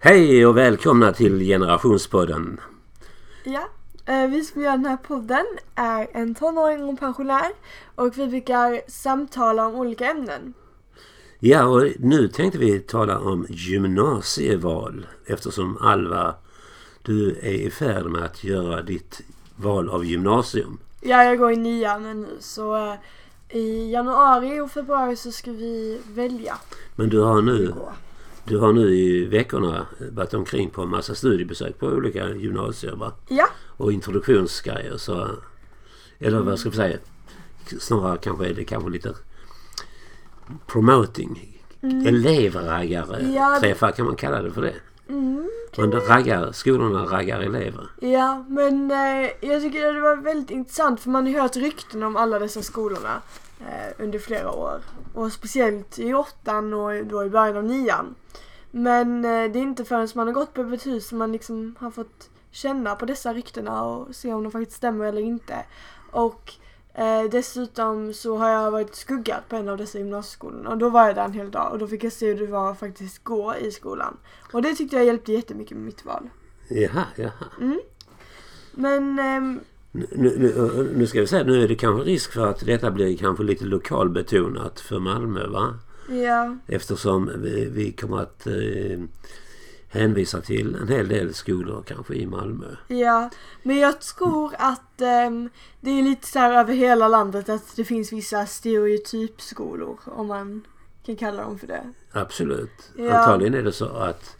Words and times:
Hej 0.00 0.46
och 0.46 0.56
välkomna 0.56 1.12
till 1.12 1.40
Generationspodden. 1.40 2.60
Ja, 3.44 3.68
eh, 4.06 4.30
vi 4.30 4.44
som 4.44 4.62
gör 4.62 4.70
den 4.70 4.86
här 4.86 4.96
podden 4.96 5.44
är 5.74 6.08
en 6.12 6.34
tonåring 6.34 6.82
och 6.82 6.88
en 6.88 6.96
pensionär 6.96 7.50
och 7.94 8.18
vi 8.18 8.26
brukar 8.26 8.90
samtala 8.90 9.66
om 9.66 9.74
olika 9.74 10.10
ämnen. 10.10 10.54
Ja, 11.38 11.64
och 11.64 11.84
nu 11.98 12.28
tänkte 12.28 12.58
vi 12.58 12.80
tala 12.80 13.18
om 13.18 13.46
gymnasieval 13.48 15.06
eftersom 15.26 15.76
Alva, 15.80 16.34
du 17.02 17.30
är 17.30 17.52
i 17.52 17.70
färd 17.70 18.06
med 18.06 18.24
att 18.24 18.44
göra 18.44 18.82
ditt 18.82 19.20
val 19.56 19.88
av 19.88 20.04
gymnasium. 20.04 20.78
Ja, 21.00 21.24
jag 21.24 21.38
går 21.38 21.52
i 21.52 21.56
nian 21.56 22.02
nu 22.02 22.26
så 22.40 22.76
eh, 22.76 22.94
i 23.48 23.92
januari 23.92 24.60
och 24.60 24.70
februari 24.70 25.16
så 25.16 25.32
ska 25.32 25.52
vi 25.52 26.00
välja. 26.14 26.58
Men 26.96 27.08
du 27.08 27.20
har 27.20 27.42
nu. 27.42 27.74
Du 28.48 28.58
har 28.58 28.72
nu 28.72 28.94
i 28.94 29.24
veckorna 29.26 29.86
varit 30.12 30.34
omkring 30.34 30.70
på 30.70 30.82
en 30.82 30.88
massa 30.88 31.14
studiebesök 31.14 31.78
på 31.78 31.86
olika 31.86 32.28
gymnasier 32.28 32.96
va? 32.96 33.12
Ja, 33.28 33.46
och 33.76 33.92
introduktionsgrejer. 33.92 34.96
Så, 34.96 35.28
eller 36.18 36.40
vad 36.40 36.58
ska 36.58 36.70
vi 36.70 36.76
säga? 36.76 36.98
Snarare 37.80 38.18
kanske 38.18 38.46
är 38.46 38.54
det 38.54 38.64
kanske 38.64 38.90
lite 38.90 39.14
promoting. 40.66 41.54
Elevraggar 42.06 43.20
Ja. 43.34 43.58
träffar 43.60 43.90
kan 43.92 44.06
man 44.06 44.16
kalla 44.16 44.42
det 44.42 44.50
för 44.50 44.62
det. 44.62 44.74
mm, 45.08 45.48
Man 45.78 45.92
raggar, 45.92 46.52
skolorna 46.52 47.04
raggar 47.04 47.40
elever. 47.40 47.86
ja 48.00 48.44
men 48.48 48.90
eh, 48.90 49.30
jag 49.40 49.62
tycker 49.62 49.92
det 49.94 50.00
var 50.00 50.16
väldigt 50.16 50.50
intressant 50.50 51.00
för 51.00 51.10
man 51.10 51.22
har 51.26 51.32
ju 51.32 51.38
hört 51.40 51.56
rykten 51.56 52.02
om 52.02 52.16
alla 52.16 52.38
dessa 52.38 52.62
skolorna 52.62 53.14
eh, 53.14 53.20
under 53.98 54.18
flera 54.18 54.52
år. 54.52 54.80
Och 55.14 55.32
speciellt 55.32 55.98
i 55.98 56.14
åttan 56.14 56.74
och 56.74 57.06
då 57.06 57.24
i 57.24 57.30
början 57.30 57.56
av 57.56 57.64
nian. 57.64 58.14
Men 58.70 59.24
eh, 59.24 59.52
det 59.52 59.58
är 59.58 59.62
inte 59.62 59.84
förrän 59.84 60.08
man 60.14 60.26
har 60.26 60.34
gått 60.34 60.54
på 60.54 60.62
ett 60.62 60.86
hus 60.86 61.08
som 61.08 61.18
man 61.18 61.32
liksom 61.32 61.76
har 61.78 61.90
fått 61.90 62.30
känna 62.50 62.94
på 62.94 63.06
dessa 63.06 63.32
ryktena 63.34 63.84
och 63.84 64.14
se 64.14 64.32
om 64.34 64.42
de 64.42 64.52
faktiskt 64.52 64.76
stämmer 64.76 65.04
eller 65.04 65.22
inte. 65.22 65.64
Och 66.10 66.52
eh, 66.94 67.22
dessutom 67.30 68.14
så 68.14 68.36
har 68.36 68.48
jag 68.48 68.70
varit 68.70 68.94
skuggad 68.94 69.40
på 69.48 69.56
en 69.56 69.68
av 69.68 69.76
dessa 69.76 69.98
gymnasieskolorna 69.98 70.70
och 70.70 70.78
då 70.78 70.88
var 70.88 71.06
jag 71.06 71.14
där 71.14 71.24
en 71.24 71.32
hel 71.32 71.50
dag 71.50 71.72
och 71.72 71.78
då 71.78 71.86
fick 71.88 72.04
jag 72.04 72.12
se 72.12 72.26
hur 72.26 72.46
det 72.46 72.52
var 72.52 72.70
att 72.70 72.78
faktiskt 72.78 73.24
gå 73.24 73.54
i 73.56 73.70
skolan. 73.70 74.16
Och 74.52 74.62
det 74.62 74.74
tyckte 74.74 74.96
jag 74.96 75.04
hjälpte 75.04 75.32
jättemycket 75.32 75.76
med 75.76 75.86
mitt 75.86 76.04
val. 76.04 76.30
Jaha, 76.68 77.04
jaha. 77.16 77.76
Men 78.72 79.18
ehm, 79.18 79.60
Nu, 79.92 80.06
nu, 80.12 80.92
nu 80.96 81.06
ska 81.06 81.20
vi 81.20 81.26
säga 81.26 81.44
nu 81.44 81.62
är 81.62 81.68
det 81.68 81.74
kanske 81.74 82.10
risk 82.10 82.32
för 82.32 82.46
att 82.46 82.66
detta 82.66 82.90
blir 82.90 83.16
kanske 83.16 83.44
lite 83.44 83.64
lokalbetonat 83.64 84.80
för 84.80 84.98
Malmö 84.98 85.46
va? 85.46 85.74
ja, 86.08 86.56
Eftersom 86.66 87.30
vi, 87.36 87.64
vi 87.64 87.92
kommer 87.92 88.18
att 88.18 88.46
eh, 88.46 89.00
hänvisa 89.88 90.40
till 90.40 90.74
en 90.74 90.88
hel 90.88 91.08
del 91.08 91.34
skolor 91.34 91.82
kanske 91.86 92.14
i 92.14 92.26
Malmö. 92.26 92.66
ja. 92.88 93.30
Men 93.62 93.78
jag 93.78 94.00
tror 94.00 94.54
att 94.58 95.00
ehm, 95.00 95.50
det 95.80 95.90
är 95.90 96.02
lite 96.02 96.26
så 96.26 96.38
här 96.38 96.52
över 96.60 96.74
hela 96.74 97.08
landet 97.08 97.48
att 97.48 97.76
det 97.76 97.84
finns 97.84 98.12
vissa 98.12 98.46
stereotypskolor 98.46 99.98
om 100.04 100.26
man 100.26 100.66
kan 101.06 101.16
kalla 101.16 101.42
dem 101.42 101.58
för 101.58 101.66
det. 101.66 101.92
Absolut. 102.12 102.90
Ja. 102.96 103.18
Antagligen 103.18 103.54
är 103.54 103.62
det 103.62 103.72
så 103.72 103.86
att 103.88 104.36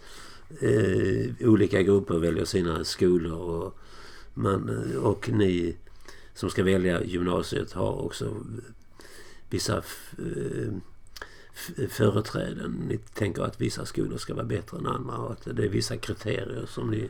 eh, 0.61 1.49
olika 1.49 1.83
grupper 1.83 2.19
väljer 2.19 2.45
sina 2.45 2.85
skolor 2.85 3.39
och, 3.39 3.79
man, 4.39 4.93
och 5.03 5.29
ni 5.29 5.77
som 6.35 6.51
ska 6.51 6.63
välja 6.63 7.05
gymnasiet 7.05 7.73
har 7.73 8.05
också 8.05 8.35
vissa 9.51 9.77
eh, 9.77 10.73
företräden. 11.89 12.85
Ni 12.89 12.99
tänker 12.99 13.43
att 13.43 13.61
vissa 13.61 13.85
skolor 13.87 14.19
ska 14.19 14.35
vara 14.35 14.45
bättre 14.45 14.79
än 14.79 14.87
andra 14.87 15.17
och 15.17 15.33
att 15.33 15.45
det 15.45 15.65
är 15.65 15.69
vissa 15.69 15.97
kriterier 15.97 16.67
som 16.69 16.91
ni 16.91 17.09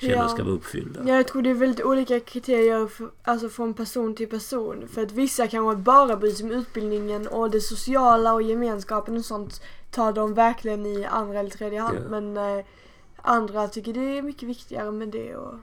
känner 0.00 0.14
Ja. 0.14 0.28
ska 0.28 0.44
vara 0.44 0.54
uppfyllda. 0.54 1.00
Ja, 1.06 1.14
jag 1.14 1.28
tror 1.28 1.42
det 1.42 1.50
är 1.50 1.54
väldigt 1.54 1.84
olika 1.84 2.20
kriterier 2.20 2.86
för, 2.86 3.10
alltså 3.22 3.48
från 3.48 3.74
person 3.74 4.14
till 4.14 4.28
person. 4.28 4.88
För 4.88 5.02
att 5.02 5.12
vissa 5.12 5.46
kanske 5.46 5.82
bara 5.82 6.16
bryr 6.16 6.30
sig 6.30 6.44
om 6.46 6.52
utbildningen 6.52 7.28
och 7.28 7.50
det 7.50 7.60
sociala 7.60 8.34
och 8.34 8.42
gemenskapen 8.42 9.16
och 9.16 9.24
sånt 9.24 9.62
tar 9.90 10.12
de 10.12 10.34
verkligen 10.34 10.86
i 10.86 11.04
andra 11.04 11.38
eller 11.40 11.50
tredje 11.50 11.80
hand. 11.80 11.98
Ja. 12.04 12.20
Men 12.20 12.36
eh, 12.58 12.64
andra 13.16 13.68
tycker 13.68 13.92
det 13.92 14.18
är 14.18 14.22
mycket 14.22 14.48
viktigare 14.48 14.92
med 14.92 15.08
det 15.08 15.36
och 15.36 15.54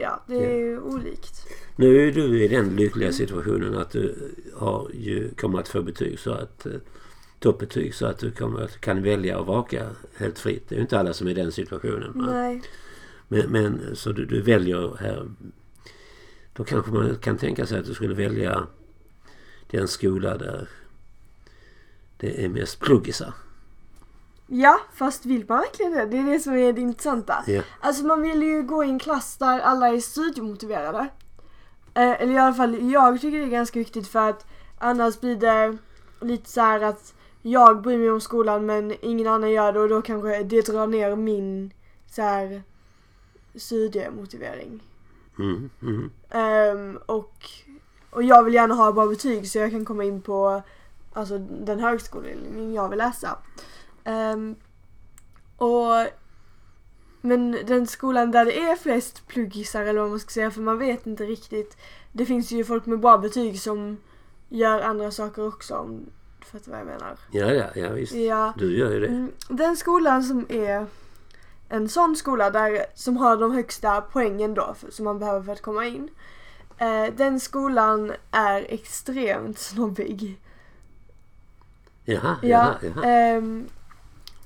ja, 0.00 0.22
det 0.26 0.60
är 0.60 0.80
olikt. 0.80 1.46
Nu 1.76 2.08
är 2.08 2.12
du 2.12 2.44
i 2.44 2.48
den 2.48 2.76
lyckliga 2.76 3.12
situationen 3.12 3.76
att 3.76 3.90
du 3.90 4.32
har 4.54 4.90
ju, 4.94 5.34
kommer 5.34 5.58
att 5.58 5.68
få 5.68 5.82
betyg 5.82 6.18
så 6.18 6.32
att 6.32 6.66
eh, 6.66 6.72
toppbetyg 7.38 7.94
så 7.94 8.06
att 8.06 8.18
du 8.18 8.30
kommer 8.30 8.66
kan 8.66 9.02
välja 9.02 9.38
och 9.38 9.46
vraka 9.46 9.88
helt 10.16 10.38
fritt. 10.38 10.68
Det 10.68 10.74
är 10.74 10.76
ju 10.76 10.82
inte 10.82 10.98
alla 10.98 11.12
som 11.12 11.26
är 11.26 11.30
i 11.30 11.34
den 11.34 11.52
situationen. 11.52 12.12
Nej. 12.14 12.62
Men, 13.28 13.50
men 13.50 13.96
så 13.96 14.12
du, 14.12 14.24
du 14.24 14.40
väljer 14.42 14.96
här. 15.00 15.30
Då 16.52 16.64
kanske 16.64 16.92
man 16.92 17.16
kan 17.16 17.38
tänka 17.38 17.66
sig 17.66 17.78
att 17.78 17.86
du 17.86 17.94
skulle 17.94 18.14
välja 18.14 18.66
den 19.70 19.88
skola 19.88 20.38
där 20.38 20.68
det 22.16 22.44
är 22.44 22.48
mest 22.48 22.80
pluggisar. 22.80 23.34
Ja, 24.54 24.80
fast 24.92 25.26
vill 25.26 25.44
man 25.48 25.58
verkligen 25.58 25.92
det? 25.92 26.06
Det 26.06 26.18
är 26.18 26.32
det 26.32 26.40
som 26.40 26.54
är 26.54 26.72
det 26.72 26.80
intressanta. 26.80 27.44
Ja. 27.46 27.62
Alltså 27.80 28.04
man 28.04 28.22
vill 28.22 28.42
ju 28.42 28.62
gå 28.62 28.84
i 28.84 28.88
en 28.88 28.98
klass 28.98 29.36
där 29.36 29.60
alla 29.60 29.88
är 29.88 30.00
studiemotiverade. 30.00 31.08
Eh, 31.94 32.22
eller 32.22 32.32
i 32.32 32.38
alla 32.38 32.54
fall 32.54 32.90
jag 32.92 33.20
tycker 33.20 33.38
det 33.38 33.44
är 33.44 33.48
ganska 33.48 33.78
viktigt 33.78 34.08
för 34.08 34.28
att 34.28 34.46
annars 34.78 35.20
blir 35.20 35.36
det 35.36 35.78
lite 36.20 36.50
så 36.50 36.60
här 36.60 36.80
att 36.80 37.14
jag 37.42 37.82
bryr 37.82 37.98
mig 37.98 38.10
om 38.10 38.20
skolan 38.20 38.66
men 38.66 38.94
ingen 39.00 39.26
annan 39.26 39.50
gör 39.50 39.72
det 39.72 39.80
och 39.80 39.88
då 39.88 40.02
kanske 40.02 40.42
det 40.42 40.66
drar 40.66 40.86
ner 40.86 41.16
min 41.16 41.72
så 42.10 42.22
här 42.22 42.62
studiemotivering. 43.54 44.82
Mm, 45.38 45.70
mm. 45.82 46.10
Ehm, 46.30 46.98
och, 47.06 47.34
och 48.10 48.22
jag 48.22 48.44
vill 48.44 48.54
gärna 48.54 48.74
ha 48.74 48.92
bra 48.92 49.06
betyg 49.06 49.50
så 49.50 49.58
jag 49.58 49.70
kan 49.70 49.84
komma 49.84 50.04
in 50.04 50.22
på 50.22 50.62
alltså, 51.12 51.38
den 51.38 51.80
högskolelinjen 51.80 52.74
jag 52.74 52.88
vill 52.88 52.98
läsa. 52.98 53.38
Ehm, 54.04 54.56
och, 55.56 56.06
men 57.20 57.58
den 57.66 57.86
skolan 57.86 58.30
där 58.30 58.44
det 58.44 58.60
är 58.60 58.76
flest 58.76 59.26
pluggisar 59.26 59.82
eller 59.82 60.00
vad 60.00 60.10
man 60.10 60.20
ska 60.20 60.30
säga 60.30 60.50
för 60.50 60.60
man 60.60 60.78
vet 60.78 61.06
inte 61.06 61.24
riktigt. 61.24 61.76
Det 62.12 62.26
finns 62.26 62.50
ju 62.50 62.64
folk 62.64 62.86
med 62.86 63.00
bra 63.00 63.18
betyg 63.18 63.60
som 63.60 63.96
gör 64.48 64.80
andra 64.80 65.10
saker 65.10 65.46
också 65.48 65.74
om 65.76 66.06
du 66.38 66.44
fattar 66.46 66.70
vad 66.70 66.80
jag 66.80 66.86
menar. 66.86 67.18
Ja, 67.30 67.52
ja, 67.52 67.66
ja 67.74 67.88
visst. 67.92 68.14
Ja. 68.14 68.52
Du 68.58 68.78
gör 68.78 68.90
ju 68.90 69.00
det. 69.00 69.06
Mm, 69.06 69.32
Den 69.48 69.76
skolan 69.76 70.22
som 70.22 70.46
är 70.48 70.86
en 71.68 71.88
sån 71.88 72.16
skola 72.16 72.50
där, 72.50 72.86
som 72.94 73.16
har 73.16 73.36
de 73.36 73.52
högsta 73.52 74.00
poängen 74.00 74.54
då 74.54 74.74
för, 74.78 74.90
som 74.90 75.04
man 75.04 75.18
behöver 75.18 75.42
för 75.42 75.52
att 75.52 75.62
komma 75.62 75.86
in. 75.86 76.08
Eh, 76.78 77.14
den 77.16 77.40
skolan 77.40 78.12
är 78.30 78.66
extremt 78.68 79.58
snobbig. 79.58 80.40
Jaha, 82.04 82.36
Ja, 82.42 82.74
jaha, 82.82 82.92
jaha. 82.96 83.04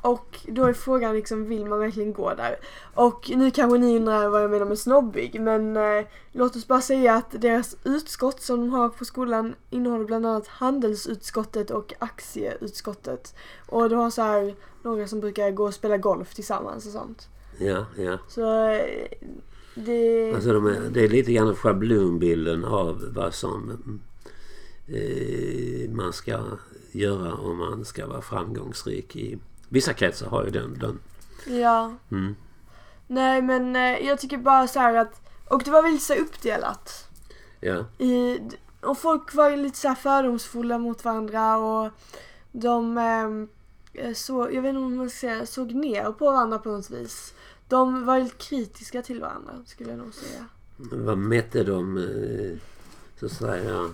Och 0.07 0.41
då 0.49 0.65
är 0.65 0.73
frågan 0.73 1.15
liksom, 1.15 1.49
vill 1.49 1.67
man 1.67 1.79
verkligen 1.79 2.13
gå 2.13 2.35
där? 2.35 2.57
Och 2.95 3.31
nu 3.35 3.51
kanske 3.51 3.79
ni 3.79 3.97
undrar 3.97 4.29
vad 4.29 4.43
jag 4.43 4.51
menar 4.51 4.67
med 4.67 4.79
snobbig, 4.79 5.41
men 5.41 5.77
eh, 5.77 6.07
låt 6.33 6.57
oss 6.57 6.69
bara 6.69 6.81
säga 6.81 7.15
att 7.15 7.41
deras 7.41 7.77
utskott 7.85 8.43
som 8.43 8.61
de 8.61 8.71
har 8.71 8.89
på 8.89 9.05
skolan 9.05 9.55
innehåller 9.71 10.05
bland 10.05 10.27
annat 10.27 10.47
handelsutskottet 10.47 11.71
och 11.71 11.95
aktieutskottet. 11.99 13.35
Och 13.67 13.89
de 13.89 13.99
har 13.99 14.11
så 14.11 14.23
här 14.23 14.55
några 14.83 15.07
som 15.07 15.21
brukar 15.21 15.51
gå 15.51 15.65
och 15.65 15.75
spela 15.75 15.97
golf 15.97 16.35
tillsammans 16.35 16.87
och 16.87 16.93
sånt. 16.93 17.29
Ja, 17.59 17.87
ja. 17.97 18.19
Så 18.29 18.69
eh, 18.69 19.19
det... 19.75 20.33
Alltså 20.35 20.53
de 20.53 20.67
är, 20.67 20.81
det 20.91 21.05
är 21.05 21.09
lite 21.09 21.33
grann 21.33 21.55
schablonbilden 21.55 22.65
av 22.65 23.05
vad 23.15 23.35
som 23.35 23.79
eh, 24.87 25.91
man 25.91 26.13
ska 26.13 26.41
göra 26.93 27.35
om 27.35 27.59
man 27.59 27.85
ska 27.85 28.07
vara 28.07 28.23
framgångsrik 28.23 29.17
i... 29.17 29.39
Vissa 29.69 29.93
kretsar 29.93 30.27
har 30.27 30.45
ju 30.45 30.51
den. 30.51 30.79
den. 30.79 31.01
Ja. 31.61 31.95
Mm. 32.11 32.37
Nej 33.07 33.43
men 33.43 33.77
eh, 33.77 34.07
jag 34.07 34.21
tycker 34.21 34.39
bara 34.39 34.67
så 34.67 34.79
här 34.79 34.95
att, 34.95 35.21
och 35.49 35.63
det 35.65 35.71
var 35.71 35.83
väl 35.83 36.01
så 36.01 36.15
uppdelat. 36.15 37.09
Ja, 37.61 37.85
I, 37.99 38.41
och 38.81 38.99
folk 38.99 39.35
var 39.35 39.51
ju 39.51 39.57
lite 39.57 39.79
så 39.79 39.89
här 39.89 39.95
fördomsfulla 39.95 40.79
mot 40.79 41.05
varandra 41.05 41.57
och 41.57 41.91
de 42.53 42.99
eh, 42.99 44.13
så, 44.15 44.49
jag 44.53 44.63
vet 44.63 44.69
inte 44.69 44.79
om 44.79 44.97
man 44.97 45.11
ska 45.11 45.19
säga, 45.19 45.47
såg 45.47 45.75
ner 45.75 46.13
på 46.13 46.25
varandra 46.25 46.59
på 46.59 46.69
något 46.69 46.91
vis. 46.91 47.35
De 47.69 48.05
var 48.05 48.19
lite 48.19 48.37
kritiska 48.37 49.03
till 49.03 49.21
varandra 49.21 49.53
skulle 49.67 49.91
jag 49.91 49.99
nog 49.99 50.15
säga. 50.15 50.45
vad 50.77 51.19
mätte 51.19 51.65
de 51.65 51.97
eh, 51.99 52.59
så 53.21 53.27
att 53.27 53.33
säga 53.33 53.91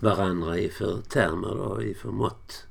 varandra 0.00 0.58
i 0.58 0.68
för 0.68 1.00
termer 1.00 1.54
då, 1.54 1.82
i 1.82 1.94
för 1.94 2.08
mått? 2.08 2.66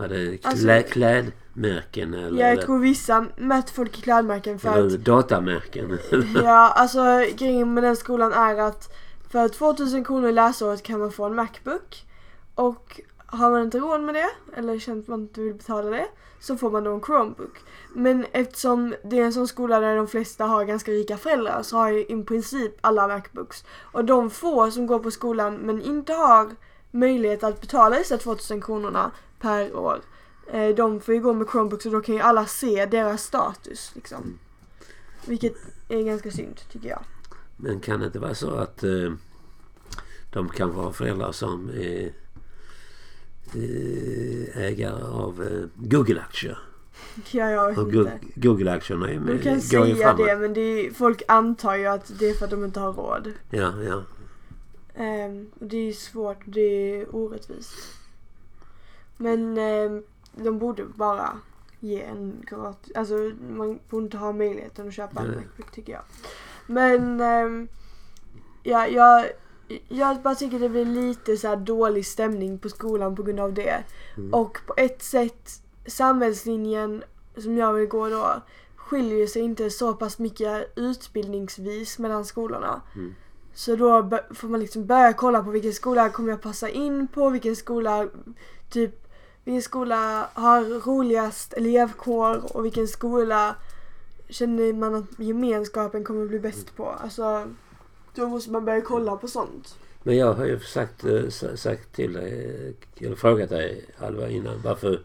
Var 0.00 0.08
det 0.08 0.36
klä, 0.38 0.50
Alltså- 0.50 0.92
klädmärken 0.92 2.14
eller, 2.14 2.48
Jag 2.48 2.60
tror 2.60 2.78
vissa 2.78 3.26
mätte 3.36 3.72
folk 3.72 3.98
i 3.98 4.00
klädmärken 4.00 4.58
för 4.58 4.76
eller 4.76 4.96
att 4.98 5.04
datamärken? 5.04 5.98
Ja, 6.34 6.72
alltså 6.76 7.00
grejen 7.36 7.74
med 7.74 7.82
den 7.82 7.96
skolan 7.96 8.32
är 8.32 8.56
att 8.56 8.96
för 9.30 9.48
2000 9.48 10.04
kronor 10.04 10.28
i 10.28 10.32
läsåret 10.32 10.82
kan 10.82 11.00
man 11.00 11.12
få 11.12 11.24
en 11.24 11.34
Macbook. 11.34 12.04
Och 12.54 13.00
har 13.26 13.50
man 13.50 13.62
inte 13.62 13.78
råd 13.78 14.00
med 14.00 14.14
det 14.14 14.30
eller 14.56 14.78
känner 14.78 15.00
att 15.00 15.08
man 15.08 15.20
inte 15.20 15.40
vill 15.40 15.54
betala 15.54 15.90
det 15.90 16.06
så 16.40 16.56
får 16.56 16.70
man 16.70 16.84
då 16.84 16.94
en 16.94 17.00
Chromebook. 17.00 17.58
Men 17.94 18.26
eftersom 18.32 18.94
det 19.04 19.18
är 19.18 19.24
en 19.24 19.32
sån 19.32 19.48
skola 19.48 19.80
där 19.80 19.96
de 19.96 20.06
flesta 20.06 20.44
har 20.44 20.64
ganska 20.64 20.92
rika 20.92 21.16
föräldrar 21.16 21.62
så 21.62 21.76
har 21.76 21.90
ju 21.90 22.00
i 22.00 22.24
princip 22.24 22.72
alla 22.80 23.08
Macbooks. 23.08 23.64
Och 23.92 24.04
de 24.04 24.30
få 24.30 24.70
som 24.70 24.86
går 24.86 24.98
på 24.98 25.10
skolan 25.10 25.54
men 25.54 25.82
inte 25.82 26.12
har 26.12 26.50
möjlighet 26.90 27.44
att 27.44 27.60
betala 27.60 27.96
dessa 27.96 28.18
2000 28.18 28.62
kronorna 28.62 29.10
per 29.40 29.76
år. 29.76 30.00
Eh, 30.52 30.68
de 30.74 31.00
får 31.00 31.14
ju 31.14 31.20
gå 31.20 31.32
med 31.34 31.46
Chromebooks 31.50 31.86
och 31.86 31.92
då 31.92 32.00
kan 32.00 32.14
ju 32.14 32.20
alla 32.20 32.46
se 32.46 32.86
deras 32.86 33.22
status 33.22 33.92
liksom. 33.94 34.38
Vilket 35.26 35.54
är 35.88 36.02
ganska 36.02 36.30
synd 36.30 36.60
tycker 36.72 36.88
jag. 36.88 37.02
Men 37.56 37.80
kan 37.80 38.00
det 38.00 38.06
inte 38.06 38.18
vara 38.18 38.34
så 38.34 38.50
att 38.50 38.82
eh, 38.84 39.12
de 40.32 40.48
kanske 40.48 40.80
har 40.80 40.92
föräldrar 40.92 41.32
som 41.32 41.68
är 41.68 42.12
eh, 43.54 44.58
ägare 44.64 45.02
av 45.02 45.42
eh, 45.42 45.66
Google-aktier? 45.74 46.58
Ja, 47.30 47.50
jag 47.50 47.68
vet 47.68 47.78
Och 47.78 47.84
inte. 47.94 47.98
Go- 48.22 48.32
Google-aktierna 48.34 49.08
är 49.10 49.14
Du 49.14 49.20
med, 49.20 49.42
kan 49.42 49.52
går 49.52 49.86
ju 49.86 49.94
säga 49.94 49.96
framåt. 49.96 50.26
det 50.26 50.36
men 50.36 50.54
det 50.54 50.60
är, 50.60 50.90
folk 50.90 51.22
antar 51.28 51.74
ju 51.74 51.86
att 51.86 52.18
det 52.18 52.30
är 52.30 52.34
för 52.34 52.44
att 52.44 52.50
de 52.50 52.64
inte 52.64 52.80
har 52.80 52.92
råd. 52.92 53.32
Ja, 53.50 53.72
ja. 53.82 54.02
Och 55.60 55.66
det 55.66 55.76
är 55.88 55.92
svårt, 55.92 56.38
det 56.44 56.60
är 57.00 57.14
orättvist. 57.14 57.74
Men 59.20 59.58
ehm, 59.58 60.02
de 60.32 60.58
borde 60.58 60.84
bara 60.84 61.38
ge 61.80 62.02
en 62.02 62.44
gratis, 62.50 62.92
alltså 62.96 63.14
man 63.56 63.78
borde 63.90 64.04
inte 64.04 64.16
ha 64.16 64.32
möjligheten 64.32 64.88
att 64.88 64.94
köpa 64.94 65.20
en. 65.20 65.26
Macbook 65.26 65.72
tycker 65.72 65.92
jag. 65.92 66.02
Men 66.66 67.20
ehm, 67.20 67.68
ja, 68.62 68.86
jag, 68.86 69.26
jag 69.88 70.22
bara 70.22 70.34
tycker 70.34 70.58
det 70.58 70.68
blir 70.68 70.84
lite 70.84 71.36
så 71.36 71.56
dålig 71.56 72.06
stämning 72.06 72.58
på 72.58 72.68
skolan 72.68 73.16
på 73.16 73.22
grund 73.22 73.40
av 73.40 73.52
det. 73.52 73.84
Mm. 74.16 74.34
Och 74.34 74.58
på 74.66 74.74
ett 74.76 75.02
sätt, 75.02 75.50
samhällslinjen 75.86 77.04
som 77.36 77.56
jag 77.56 77.72
vill 77.72 77.88
gå 77.88 78.08
då 78.08 78.42
skiljer 78.76 79.26
sig 79.26 79.42
inte 79.42 79.70
så 79.70 79.94
pass 79.94 80.18
mycket 80.18 80.72
utbildningsvis 80.76 81.98
mellan 81.98 82.24
skolorna. 82.24 82.82
Mm. 82.94 83.14
Så 83.54 83.76
då 83.76 84.18
får 84.34 84.48
man 84.48 84.60
liksom 84.60 84.86
börja 84.86 85.12
kolla 85.12 85.44
på 85.44 85.50
vilken 85.50 85.72
skola 85.72 86.08
kommer 86.08 86.30
jag 86.30 86.42
passa 86.42 86.68
in 86.68 87.08
på, 87.08 87.30
vilken 87.30 87.56
skola 87.56 88.08
typ 88.70 89.09
vilken 89.44 89.62
skola 89.62 90.28
har 90.34 90.64
roligast 90.86 91.52
elevkår 91.52 92.56
och 92.56 92.64
vilken 92.64 92.88
skola 92.88 93.54
känner 94.28 94.72
man 94.72 94.94
att 94.94 95.18
gemenskapen 95.18 96.04
kommer 96.04 96.26
bli 96.26 96.38
bäst 96.40 96.76
på. 96.76 96.86
Alltså 96.86 97.46
då 98.14 98.28
måste 98.28 98.50
man 98.50 98.64
börja 98.64 98.80
kolla 98.80 99.16
på 99.16 99.28
sånt. 99.28 99.76
Men 100.02 100.16
jag 100.16 100.32
har 100.34 100.44
ju 100.46 100.60
sagt, 100.60 101.04
eh, 101.04 101.28
sa- 101.28 101.56
sagt 101.56 101.92
till 101.94 102.12
dig, 102.12 102.74
eh, 102.98 103.06
eller 103.06 103.16
frågat 103.16 103.48
dig 103.50 103.84
Alva 103.98 104.28
innan. 104.28 104.60
Varför 104.64 105.00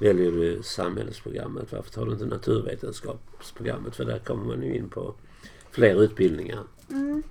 väljer 0.00 0.30
du 0.32 0.62
samhällsprogrammet? 0.62 1.72
Varför 1.72 1.90
tar 1.90 2.06
du 2.06 2.12
inte 2.12 2.26
naturvetenskapsprogrammet? 2.26 3.96
För 3.96 4.04
där 4.04 4.18
kommer 4.18 4.44
man 4.44 4.62
ju 4.62 4.76
in 4.76 4.88
på 4.88 5.14
fler 5.70 6.02
utbildningar. 6.02 6.62
Mm. 6.90 7.22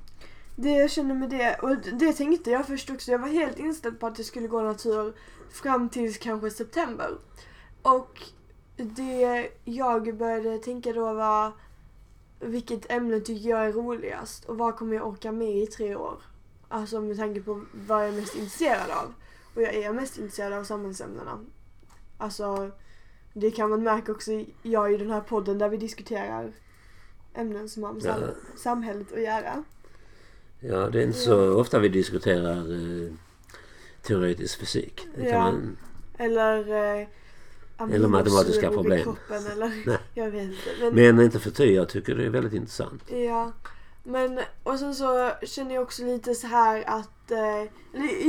Det 0.55 0.69
jag 0.71 0.91
känner 0.91 1.15
med 1.15 1.29
det, 1.29 1.55
och 1.61 1.77
det 1.77 2.13
tänkte 2.13 2.51
jag 2.51 2.67
först 2.67 2.89
också. 2.89 3.11
Jag 3.11 3.19
var 3.19 3.27
helt 3.27 3.59
inställd 3.59 3.99
på 3.99 4.07
att 4.07 4.17
jag 4.17 4.27
skulle 4.27 4.47
gå 4.47 4.61
natur 4.61 5.15
fram 5.49 5.89
till 5.89 6.15
kanske 6.15 6.49
september. 6.49 7.17
Och 7.81 8.21
det 8.77 9.49
jag 9.63 10.17
började 10.17 10.57
tänka 10.57 10.93
då 10.93 11.13
var 11.13 11.51
vilket 12.39 12.91
ämne 12.91 13.19
tycker 13.19 13.49
jag 13.49 13.65
är 13.65 13.71
roligast 13.73 14.45
och 14.45 14.57
vad 14.57 14.75
kommer 14.75 14.95
jag 14.95 15.07
orka 15.07 15.31
med 15.31 15.57
i 15.57 15.67
tre 15.67 15.95
år? 15.95 16.21
Alltså 16.67 17.01
med 17.01 17.17
tanke 17.17 17.41
på 17.41 17.65
vad 17.87 18.01
jag 18.01 18.07
är 18.07 18.11
mest 18.21 18.35
intresserad 18.35 18.89
av. 18.91 19.13
Och 19.55 19.61
jag 19.61 19.75
är 19.75 19.93
mest 19.93 20.17
intresserad 20.17 20.53
av 20.53 20.63
samhällsämnena. 20.63 21.39
Alltså, 22.17 22.71
det 23.33 23.51
kan 23.51 23.69
man 23.69 23.83
märka 23.83 24.11
också 24.11 24.31
jag 24.63 24.93
i 24.93 24.97
den 24.97 25.09
här 25.11 25.21
podden 25.21 25.57
där 25.57 25.69
vi 25.69 25.77
diskuterar 25.77 26.51
ämnen 27.33 27.69
som 27.69 27.83
har 27.83 27.93
med 27.93 28.03
sam- 28.03 28.35
samhället 28.55 29.13
att 29.13 29.21
göra. 29.21 29.63
Ja, 30.69 30.89
det 30.89 30.99
är 30.99 31.03
inte 31.03 31.17
så 31.17 31.59
ofta 31.59 31.79
vi 31.79 31.89
diskuterar 31.89 32.57
eh, 32.57 33.11
teoretisk 34.01 34.59
fysik. 34.59 35.07
Ja. 35.17 35.39
man, 35.39 35.77
Eller, 36.17 36.59
eh, 36.99 37.07
Eller 37.93 38.07
matematiska 38.07 38.69
problem. 38.69 39.03
Kroppen, 39.03 39.47
eller, 39.51 39.99
jag 40.13 40.31
vet 40.31 40.43
inte. 40.43 40.91
Men, 40.91 41.15
men 41.15 41.25
inte 41.25 41.39
för 41.39 41.51
ty, 41.51 41.73
jag 41.73 41.89
tycker 41.89 42.15
det 42.15 42.25
är 42.25 42.29
väldigt 42.29 42.53
intressant. 42.53 43.11
Ja, 43.11 43.51
men 44.03 44.39
och 44.63 44.79
sen 44.79 44.95
så 44.95 45.31
känner 45.43 45.75
jag 45.75 45.83
också 45.83 46.05
lite 46.05 46.35
så 46.35 46.47
här 46.47 46.83
att, 46.87 47.31
eh, 47.31 47.63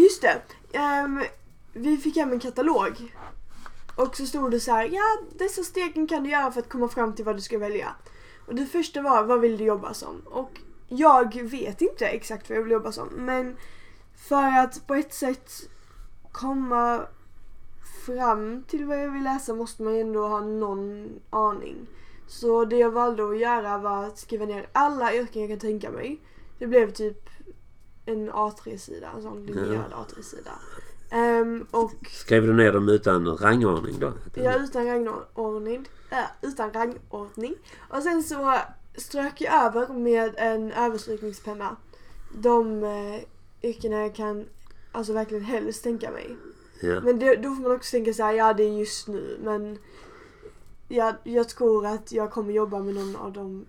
just 0.02 0.22
det, 0.22 0.42
ehm, 0.72 1.22
vi 1.72 1.96
fick 1.96 2.16
hem 2.16 2.32
en 2.32 2.40
katalog. 2.40 3.14
Och 3.96 4.16
så 4.16 4.26
stod 4.26 4.50
det 4.50 4.60
så 4.60 4.70
här, 4.70 4.84
ja 4.84 5.18
dessa 5.38 5.62
stegen 5.62 6.06
kan 6.06 6.22
du 6.22 6.30
göra 6.30 6.52
för 6.52 6.60
att 6.60 6.68
komma 6.68 6.88
fram 6.88 7.14
till 7.14 7.24
vad 7.24 7.36
du 7.36 7.40
ska 7.40 7.58
välja. 7.58 7.94
Och 8.46 8.54
det 8.54 8.66
första 8.66 9.02
var, 9.02 9.24
vad 9.24 9.40
vill 9.40 9.56
du 9.56 9.64
jobba 9.64 9.94
som? 9.94 10.22
Och 10.24 10.50
jag 10.88 11.42
vet 11.42 11.82
inte 11.82 12.06
exakt 12.06 12.48
vad 12.48 12.58
jag 12.58 12.62
vill 12.62 12.72
jobba 12.72 12.92
som, 12.92 13.08
men 13.08 13.56
för 14.16 14.58
att 14.58 14.86
på 14.86 14.94
ett 14.94 15.14
sätt 15.14 15.50
komma 16.32 17.06
fram 18.06 18.62
till 18.62 18.84
vad 18.84 19.02
jag 19.02 19.10
vill 19.10 19.24
läsa 19.24 19.54
måste 19.54 19.82
man 19.82 19.94
ändå 19.94 20.28
ha 20.28 20.40
någon 20.40 21.08
aning. 21.30 21.86
Så 22.26 22.64
det 22.64 22.76
jag 22.76 22.90
valde 22.90 23.28
att 23.28 23.38
göra 23.38 23.78
var 23.78 24.04
att 24.04 24.18
skriva 24.18 24.44
ner 24.44 24.66
alla 24.72 25.14
yrken 25.14 25.42
jag 25.42 25.50
kan 25.50 25.58
tänka 25.58 25.90
mig. 25.90 26.20
Det 26.58 26.66
blev 26.66 26.90
typ 26.90 27.28
en 28.06 28.30
A3-sida, 28.30 29.08
en 29.16 29.22
sån 29.22 29.46
linjerad 29.46 29.92
A3-sida. 29.92 30.52
Ehm, 31.10 31.66
och 31.70 31.92
Skrev 32.10 32.46
du 32.46 32.52
ner 32.52 32.72
dem 32.72 32.88
utan 32.88 33.36
rangordning 33.36 33.98
då? 33.98 34.12
Ja, 34.34 34.54
utan 34.54 34.86
rangordning. 34.86 35.88
Äh, 36.10 36.18
utan 36.42 36.72
rangordning. 36.72 37.54
Och 37.90 38.02
sen 38.02 38.22
så 38.22 38.54
strök 38.96 39.40
jag 39.40 39.64
över 39.64 39.88
med 39.88 40.34
en 40.36 40.72
överstrykningspenna. 40.72 41.76
De 42.34 42.84
eh, 42.84 43.20
yrkena 43.62 44.00
jag 44.00 44.14
kan 44.14 44.46
alltså 44.92 45.12
verkligen 45.12 45.44
helst 45.44 45.82
tänka 45.82 46.10
mig. 46.10 46.36
Ja. 46.80 47.00
Men 47.00 47.18
det, 47.18 47.36
då 47.36 47.54
får 47.54 47.62
man 47.62 47.72
också 47.72 47.90
tänka 47.90 48.12
så 48.12 48.22
här, 48.22 48.32
ja 48.32 48.54
det 48.54 48.62
är 48.62 48.78
just 48.78 49.08
nu 49.08 49.38
men 49.42 49.78
jag, 50.88 51.14
jag 51.22 51.48
tror 51.48 51.86
att 51.86 52.12
jag 52.12 52.30
kommer 52.30 52.52
jobba 52.52 52.78
med 52.78 52.94
någon 52.94 53.16
av 53.16 53.32
de 53.32 53.66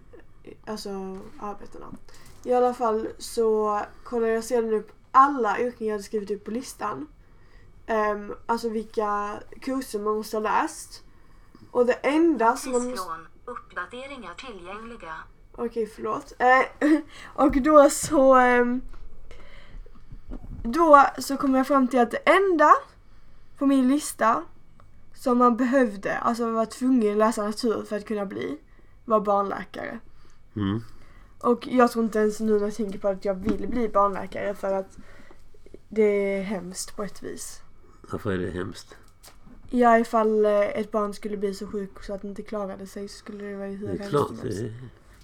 alltså, 0.65 1.17
arbetena. 1.39 1.85
I 2.43 2.53
alla 2.53 2.73
fall 2.73 3.07
så 3.17 3.81
kollar 4.03 4.27
jag 4.27 4.43
sedan 4.43 4.73
upp 4.73 4.91
alla 5.11 5.59
yrken 5.59 5.87
jag 5.87 5.93
hade 5.93 6.03
skrivit 6.03 6.31
upp 6.31 6.43
på 6.43 6.51
listan. 6.51 7.07
Ehm, 7.87 8.33
alltså 8.45 8.69
vilka 8.69 9.39
kurser 9.61 9.99
man 9.99 10.15
måste 10.15 10.37
ha 10.37 10.41
läst. 10.41 11.03
Och 11.71 11.85
det 11.85 11.93
enda 11.93 12.57
som 12.57 12.71
man 12.71 12.89
måste... 12.89 13.11
Uppdateringar 13.47 14.33
tillgängliga. 14.33 15.15
Okej, 15.51 15.87
förlåt. 15.95 16.33
Eh, 16.39 16.89
och 17.45 17.61
då 17.61 17.89
så... 17.89 18.35
ehm, 18.35 18.81
då 20.63 21.05
så 21.17 21.37
kom 21.37 21.55
jag 21.55 21.67
fram 21.67 21.87
till 21.87 21.99
att 21.99 22.11
det 22.11 22.17
enda 22.17 22.71
på 23.57 23.65
min 23.65 23.87
lista 23.87 24.43
som 25.13 25.37
man 25.37 25.57
behövde, 25.57 26.17
alltså 26.17 26.51
var 26.51 26.65
tvungen 26.65 27.11
att 27.11 27.17
läsa 27.17 27.43
natur 27.43 27.83
för 27.83 27.97
att 27.97 28.05
kunna 28.05 28.25
bli, 28.25 28.57
var 29.05 29.19
barnläkare. 29.19 29.99
Mm. 30.55 30.81
Och 31.39 31.67
jag 31.67 31.91
tror 31.91 32.05
inte 32.05 32.19
ens 32.19 32.39
nu 32.39 32.53
när 32.53 32.65
jag 32.65 32.75
tänker 32.75 32.99
på 32.99 33.07
att 33.07 33.25
jag 33.25 33.35
vill 33.35 33.67
bli 33.67 33.89
barnläkare 33.89 34.53
för 34.55 34.73
att 34.73 34.97
det 35.89 36.37
är 36.37 36.43
hemskt 36.43 36.95
på 36.95 37.03
ett 37.03 37.23
vis. 37.23 37.61
Varför 38.11 38.31
är 38.31 38.37
det 38.37 38.49
hemskt? 38.49 38.97
Ja, 39.69 39.99
ifall 39.99 40.45
eh, 40.45 40.51
ett 40.61 40.91
barn 40.91 41.13
skulle 41.13 41.37
bli 41.37 41.53
så 41.53 41.67
sjuk 41.67 42.03
så 42.03 42.13
att 42.13 42.21
det 42.21 42.27
inte 42.27 42.41
klarade 42.41 42.87
sig 42.87 43.07
så 43.07 43.17
skulle 43.17 43.45
det 43.45 43.55
vara 43.55 43.67
hur 43.67 43.87
Det 43.87 44.03
är 44.03 44.09
klart. 44.09 44.31
Det, 44.43 44.73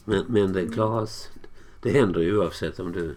men, 0.05 0.25
men 0.27 0.53
det 0.53 0.67
klaras. 0.67 1.29
Det 1.81 1.89
händer 1.91 2.21
ju 2.21 2.37
oavsett 2.37 2.79
om 2.79 2.91
du 2.91 3.15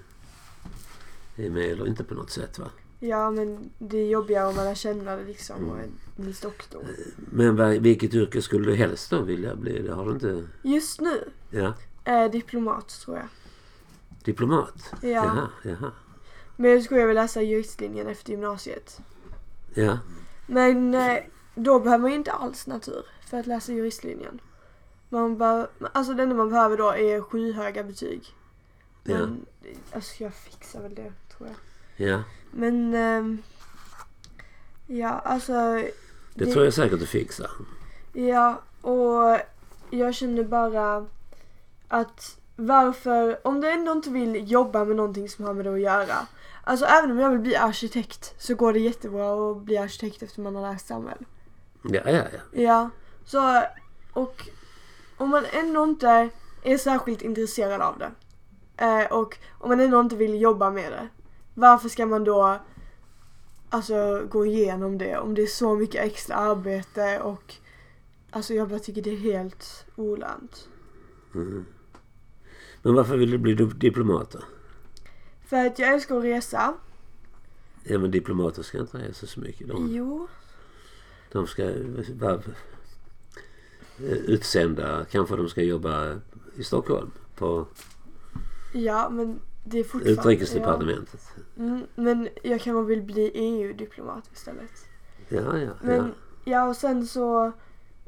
är 1.37 1.51
med 1.51 1.65
eller 1.71 1.87
inte 1.89 2.05
på 2.05 2.15
något 2.15 2.31
sätt 2.31 2.59
va? 2.59 2.71
Ja, 3.01 3.31
men 3.31 3.71
det 3.79 3.99
är 3.99 4.07
jobbigare 4.07 4.47
om 4.49 4.57
man 4.57 4.75
känna 4.75 5.17
det 5.17 5.25
liksom 5.25 5.57
Mm. 5.57 5.71
och 5.71 5.79
är 5.79 5.83
en 6.17 6.35
doktor. 6.43 6.85
Men 7.17 7.83
vilket 7.83 8.15
yrke 8.15 8.43
skulle 8.43 8.67
du 8.67 8.75
helst 8.75 9.11
då 9.11 9.23
vilja 9.23 9.57
bli? 9.57 9.83
Det 9.83 9.95
har 9.95 10.07
du 10.07 10.13
inte... 10.13 10.45
Just 10.63 11.01
nu, 11.01 11.25
Ja. 11.51 11.75
eh, 12.05 12.31
diplomat 12.31 12.89
tror 12.89 13.17
jag. 13.17 13.27
Diplomat? 14.25 14.93
Ja. 15.01 15.09
Jaha, 15.09 15.49
jaha. 15.63 15.93
Men 16.57 16.71
jag 16.71 16.83
skulle 16.83 17.07
vilja 17.07 17.23
läsa 17.23 17.43
juristlinjen 17.43 18.07
efter 18.07 18.31
gymnasiet. 18.31 19.01
Ja. 19.75 19.99
Men 20.47 20.95
eh, 20.95 21.19
då 21.55 21.81
behöver 21.81 22.03
man 22.03 22.11
ju 22.11 22.17
inte 22.17 22.33
alls 22.33 22.67
natur 22.67 23.07
för 23.27 23.41
att 23.41 23.47
läsa 23.47 23.73
juristlinjen. 23.73 24.41
Man 25.09 25.39
bara, 25.39 25.67
alltså 25.93 26.15
det 26.15 26.23
enda 26.23 26.35
man 26.35 26.51
behöver 26.51 26.77
då 26.77 26.91
är 26.91 27.21
skyhöga 27.21 27.85
betyg. 27.85 28.35
Men 29.03 29.47
alltså 29.93 30.23
jag 30.23 30.35
fixar 30.35 30.83
väl 30.83 30.95
det 30.95 31.13
tror 31.37 31.49
jag. 31.49 32.09
Ja. 32.09 32.23
Men 32.51 32.95
ehm, 32.95 33.43
ja 34.87 35.09
alltså. 35.09 35.83
Det, 36.35 36.53
tror 36.53 36.65
jag 36.65 36.75
säkert 36.75 37.01
du 37.01 37.07
fixar. 37.07 37.51
Ja 38.13 38.63
och 38.81 39.39
jag 39.91 40.15
känner 40.15 40.45
bara 40.45 41.07
att 41.89 42.39
varför, 42.57 43.47
om 43.47 43.61
du 43.61 43.71
ändå 43.71 43.93
inte 43.93 44.11
vill 44.11 44.51
jobba 44.51 44.85
med 44.85 44.97
någonting 44.97 45.29
som 45.29 45.45
har 45.45 45.55
med 45.55 45.65
det 45.65 45.73
att 45.73 45.81
göra. 45.81 46.27
Alltså 46.69 46.87
även 46.87 47.11
om 47.11 47.19
jag 47.19 47.31
vill 47.31 47.41
bli 47.41 47.57
arkitekt 47.57 48.35
så 48.39 48.55
går 48.55 48.73
det 48.73 48.79
jättebra 48.79 49.51
att 49.51 49.63
bli 49.63 49.79
arkitekt 49.79 50.23
efter 50.23 50.41
man 50.41 50.55
har 50.57 50.73
läst 50.73 50.87
samhäll. 50.87 51.27
Ja, 51.83 52.01
ja, 52.05 52.13
ja. 52.53 52.61
Ja, 52.63 52.91
så 53.25 53.63
och 54.13 54.49
om 55.17 55.29
man 55.31 55.45
ändå 55.53 55.85
inte 55.85 56.29
är 56.63 56.79
särskilt 56.79 57.23
intresserad 57.23 57.81
av 57.81 57.99
det 57.99 58.11
eh, 58.85 59.13
och 59.13 59.39
om 59.59 59.69
man 59.69 59.81
ändå 59.81 60.01
inte 60.01 60.17
vill 60.17 60.41
jobba 60.41 60.71
med 60.71 60.93
det. 60.93 61.09
Varför 61.55 61.89
ska 61.89 62.07
man 62.07 62.25
då 62.25 62.59
alltså 63.69 64.27
gå 64.31 64.47
igenom 64.47 64.99
det 64.99 65.19
om 65.19 65.35
det 65.35 65.43
är 65.43 65.47
så 65.47 65.75
mycket 65.77 66.05
extra 66.05 66.37
arbete 66.37 67.21
och 67.21 67.55
alltså 68.31 68.55
jag 68.55 68.69
bara 68.69 68.79
tycker 68.79 69.03
det 69.03 69.11
är 69.11 69.17
helt 69.17 69.87
olönt. 69.97 70.69
Mm. 71.35 71.67
Men 72.83 72.95
varför 72.95 73.17
vill 73.17 73.31
du 73.31 73.39
bli 73.39 73.55
di- 73.55 73.65
diplomat 73.77 74.31
då? 74.31 74.39
För 75.47 75.67
att 75.67 75.79
jag 75.79 75.93
älskar 75.95 76.19
att 76.19 76.25
resa. 76.25 76.75
Ja 77.85 77.99
men 77.99 78.11
diplomater 78.11 78.63
ska 78.63 78.79
inte 78.79 78.99
resa 78.99 79.27
så 79.27 79.41
mycket. 79.41 79.69
De, 79.69 79.89
Jo. 79.95 80.29
de 81.33 81.47
ska 81.47 81.65
vara 82.21 82.35
eh, 83.99 84.13
utsända. 84.13 85.05
Kanske 85.11 85.37
de 85.37 85.49
ska 85.49 85.63
jobba 85.63 86.21
i 86.57 86.65
Stockholm 86.65 87.11
på 87.37 87.67
Ja, 88.73 89.09
men 89.11 89.41
det 89.65 89.79
är 89.79 89.85
fortfarande... 89.85 90.21
utrikesdepartementet. 90.21 91.21
Ja. 91.35 91.63
Mm, 91.63 91.87
men 91.95 92.29
jag 92.43 92.61
kanske 92.61 92.89
vill 92.89 93.03
bli 93.03 93.31
EU-diplomat 93.35 94.31
istället. 94.33 94.87
Ja, 95.29 95.59
ja, 95.59 95.71
Men 95.83 95.97
ja. 95.97 96.09
ja, 96.45 96.69
och 96.69 96.77
sen 96.77 97.07
så... 97.07 97.53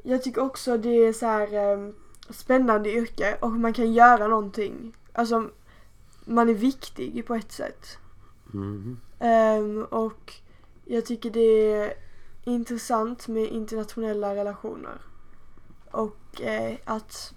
Jag 0.03 0.23
tycker 0.23 0.41
också 0.41 0.77
det 0.77 0.89
är 0.89 1.13
så 1.13 1.25
här 1.25 1.53
eh, 1.53 1.89
spännande 2.29 2.91
yrke 2.91 3.37
och 3.41 3.51
man 3.51 3.73
kan 3.73 3.93
göra 3.93 4.27
någonting. 4.27 4.95
Alltså, 5.13 5.49
man 6.29 6.49
är 6.49 6.53
viktig 6.53 7.25
på 7.27 7.35
ett 7.35 7.51
sätt. 7.51 7.97
Mhm. 8.51 8.99
Ehm, 9.19 9.83
och 9.83 10.33
jag 10.85 11.05
tycker 11.05 11.29
det 11.31 11.73
är 11.73 11.93
intressant 12.43 13.27
med 13.27 13.43
internationella 13.47 14.35
relationer. 14.35 15.01
Och 15.91 16.41
eh, 16.41 16.77
att, 16.85 17.33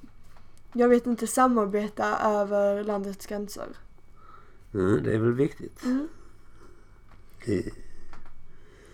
jag 0.72 0.88
vet 0.88 1.06
inte, 1.06 1.26
samarbeta 1.26 2.18
över 2.18 2.84
landets 2.84 3.26
gränser. 3.26 3.66
Mm, 4.74 5.02
det 5.02 5.12
är 5.14 5.18
väl 5.18 5.32
viktigt. 5.32 5.84
Mm. 5.84 6.08
Det- 7.46 7.70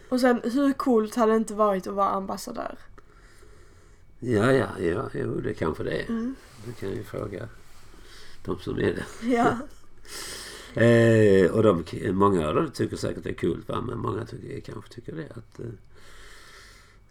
Och 0.09 0.21
sen, 0.21 0.41
hur 0.45 0.73
coolt 0.73 1.15
hade 1.15 1.33
det 1.33 1.37
inte 1.37 1.55
varit 1.55 1.87
att 1.87 1.95
vara 1.95 2.09
ambassadör? 2.09 2.79
Ja, 4.19 4.53
ja, 4.53 4.67
ja, 4.79 5.09
jo, 5.15 5.41
det 5.41 5.55
kanske 5.55 5.83
det 5.85 6.03
är. 6.03 6.09
Mm. 6.09 6.35
Du 6.67 6.73
kan 6.73 6.89
ju 6.91 7.05
fråga 7.05 7.49
de 8.45 8.59
som 8.59 8.79
är 8.79 8.95
det. 8.95 9.05
Ja. 9.27 9.59
Eh, 10.75 11.51
och 11.51 11.63
de, 11.63 11.85
många 12.13 12.49
av 12.49 12.55
dem 12.55 12.71
tycker 12.71 12.97
säkert 12.97 13.25
det 13.25 13.31
är 13.31 13.35
kul 13.35 13.63
va? 13.67 13.81
men 13.81 13.99
många 13.99 14.27
tycker, 14.27 14.61
kanske 14.61 14.93
tycker 14.93 15.13
det 15.13 15.29
att 15.35 15.61
eh, 15.61 15.67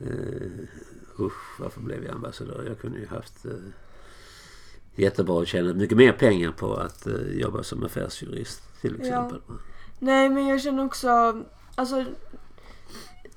eh, 0.07 0.51
usch, 1.19 1.59
varför 1.59 1.81
blev 1.81 2.03
jag 2.03 2.15
ambassadör? 2.15 2.65
Jag 2.67 2.79
kunde 2.79 2.99
ju 2.99 3.07
haft 3.07 3.45
eh, 3.45 3.51
jättebra 4.95 5.35
och 5.35 5.47
tjänat 5.47 5.75
mycket 5.75 5.97
mer 5.97 6.11
pengar 6.11 6.51
på 6.51 6.73
att 6.75 7.07
eh, 7.07 7.31
jobba 7.31 7.63
som 7.63 7.83
affärsjurist 7.83 8.81
till 8.81 8.95
Ja. 8.99 9.05
exempel. 9.05 9.41
va? 9.47 9.55
Nej, 9.99 10.29
men 10.29 10.47
jag 10.47 10.61
känner 10.61 10.85
också, 10.85 11.43
alltså 11.75 12.05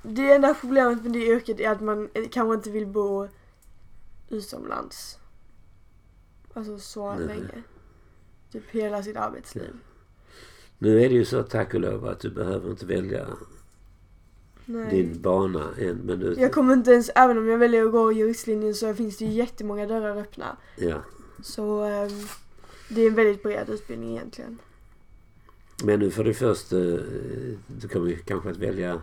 det 0.03 0.33
enda 0.33 0.55
problemet 0.55 1.03
med 1.03 1.13
det 1.13 1.27
yrket 1.27 1.61
är 1.61 1.71
att 1.71 1.81
man 1.81 2.09
kanske 2.31 2.55
inte 2.55 2.71
vill 2.71 2.87
bo 2.87 3.29
utomlands. 4.29 5.19
Alltså 6.55 6.79
så 6.79 7.15
Nej. 7.15 7.27
länge. 7.27 7.63
Typ 8.53 8.71
hela 8.71 9.03
sitt 9.03 9.17
arbetsliv. 9.17 9.71
Nu 10.79 11.03
är 11.05 11.09
det 11.09 11.15
ju 11.15 11.25
så 11.25 11.43
tack 11.43 11.75
och 11.75 11.81
lov 11.81 12.07
att 12.07 12.21
du 12.21 12.31
behöver 12.31 12.71
inte 12.71 12.87
välja 12.87 13.27
Nej. 14.65 14.91
din 14.91 15.23
bana 15.23 15.69
än. 15.79 15.97
Men 15.97 16.21
du, 16.21 16.35
Jag 16.39 16.53
kommer 16.53 16.73
inte 16.75 16.91
ens, 16.91 17.11
även 17.15 17.39
om 17.39 17.49
jag 17.49 17.59
väljer 17.59 17.85
att 17.87 17.93
gå 17.93 18.13
juristlinjen 18.13 18.75
så 18.75 18.95
finns 18.95 19.19
det 19.19 19.25
ju 19.25 19.31
jättemånga 19.31 19.87
dörrar 19.87 20.17
öppna. 20.17 20.57
ja. 20.77 21.03
Så 21.43 21.83
ehm, 21.83 22.27
det 22.89 23.03
är 23.03 23.07
en 23.07 23.15
väldigt 23.15 23.43
bred 23.43 23.69
utbildning 23.69 24.11
egentligen. 24.11 24.59
Men 25.85 25.99
nu 26.01 26.11
får 26.11 26.25
du 26.25 26.35
först, 26.35 26.73
eh, 26.73 26.79
du 27.67 27.89
kommer 27.93 28.09
ju 28.11 28.17
kanske 28.17 28.51
att 28.51 28.57
välja 28.57 29.03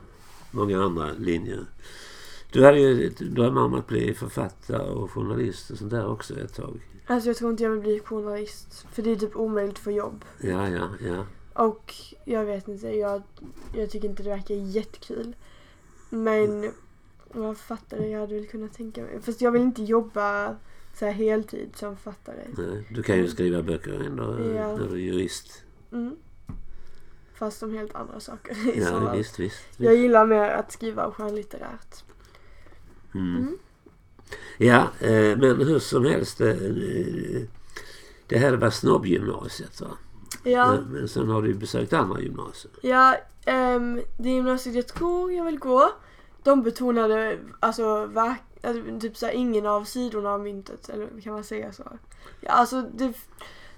många 0.51 0.83
andra 0.83 1.11
linjer. 1.19 1.65
Du 2.51 2.65
hade 2.65 2.79
ju 2.79 3.09
drömmar 3.09 3.61
om 3.61 3.73
att 3.73 3.87
bli 3.87 4.13
författare 4.13 4.89
och 4.89 5.11
journalist 5.11 5.71
och 5.71 5.77
sånt 5.77 5.91
där 5.91 6.07
också 6.07 6.39
ett 6.39 6.53
tag. 6.55 6.79
Alltså 7.07 7.29
jag 7.29 7.37
tror 7.37 7.51
inte 7.51 7.63
jag 7.63 7.69
vill 7.71 7.79
bli 7.81 7.99
journalist. 7.99 8.85
För 8.91 9.01
det 9.01 9.11
är 9.11 9.15
typ 9.15 9.35
omöjligt 9.35 9.79
få 9.79 9.91
jobb. 9.91 10.25
Ja, 10.41 10.69
ja, 10.69 10.89
ja. 11.05 11.25
Och 11.63 11.93
jag 12.25 12.45
vet 12.45 12.67
inte, 12.67 12.87
jag, 12.87 13.21
jag 13.75 13.89
tycker 13.89 14.07
inte 14.09 14.23
det 14.23 14.29
verkar 14.29 14.55
jättekul. 14.55 15.35
Men 16.09 16.71
vad 17.31 17.57
författare 17.57 18.09
jag 18.09 18.19
hade 18.19 18.35
väl 18.35 18.47
kunnat 18.47 18.73
tänka 18.73 19.01
mig. 19.01 19.21
Fast 19.21 19.41
jag 19.41 19.51
vill 19.51 19.61
inte 19.61 19.83
jobba 19.83 20.55
så 20.93 21.05
här 21.05 21.11
heltid 21.11 21.69
som 21.75 21.97
författare. 21.97 22.43
Nej, 22.57 22.87
du 22.91 23.03
kan 23.03 23.17
ju 23.17 23.27
skriva 23.27 23.61
böcker 23.63 23.99
ändå 24.05 24.37
eh, 24.37 24.55
Ja. 24.55 24.77
när 24.77 24.87
du 24.87 24.93
är 24.93 24.97
jurist. 24.99 25.63
Mm. 25.91 26.15
Fast 27.33 27.63
om 27.63 27.73
helt 27.73 27.95
andra 27.95 28.19
saker 28.19 28.57
Ja, 28.75 28.85
fall. 28.85 29.17
visst, 29.17 29.39
visst. 29.39 29.63
Jag 29.77 29.91
visst. 29.91 30.01
gillar 30.01 30.25
mer 30.25 30.49
att 30.49 30.71
skriva 30.71 31.11
skönlitterärt. 31.11 32.03
Mm. 33.17 33.57
Ja, 34.57 34.87
eh, 34.99 35.37
men 35.37 35.67
hur 35.67 35.79
som 35.79 36.05
helst. 36.05 36.41
eh, 36.41 36.47
eh, 36.49 37.41
Det 38.27 38.37
här 38.37 38.53
var 38.53 38.69
snobbgymnasiet 38.69 39.81
va? 39.81 39.87
Ja, 40.43 40.71
Men- 40.71 40.83
Men 40.83 41.07
sen 41.07 41.29
har 41.29 41.41
du 41.41 41.53
besökt 41.53 41.93
andra 41.93 42.21
gymnasier. 42.21 42.71
ja 42.81 43.15
ehm, 43.45 44.01
det 44.17 44.29
gymnasiet 44.29 44.75
jag 44.75 44.87
tror 44.87 45.31
jag 45.33 45.45
vill 45.45 45.59
gå. 45.59 45.91
De 46.43 46.63
betonade 46.63 47.37
alltså, 47.59 48.05
verk, 48.05 48.41
alltså 48.63 48.81
typ 48.99 49.17
såhär 49.17 49.33
ingen 49.33 49.65
av 49.65 49.83
sidorna 49.83 50.29
av 50.33 50.39
myntet. 50.41 50.89
Eller 50.89 51.21
kan 51.21 51.33
man 51.33 51.43
säga 51.43 51.71
så? 51.71 51.83
Ja, 52.41 52.51
alltså 52.51 52.81
det, 52.81 53.13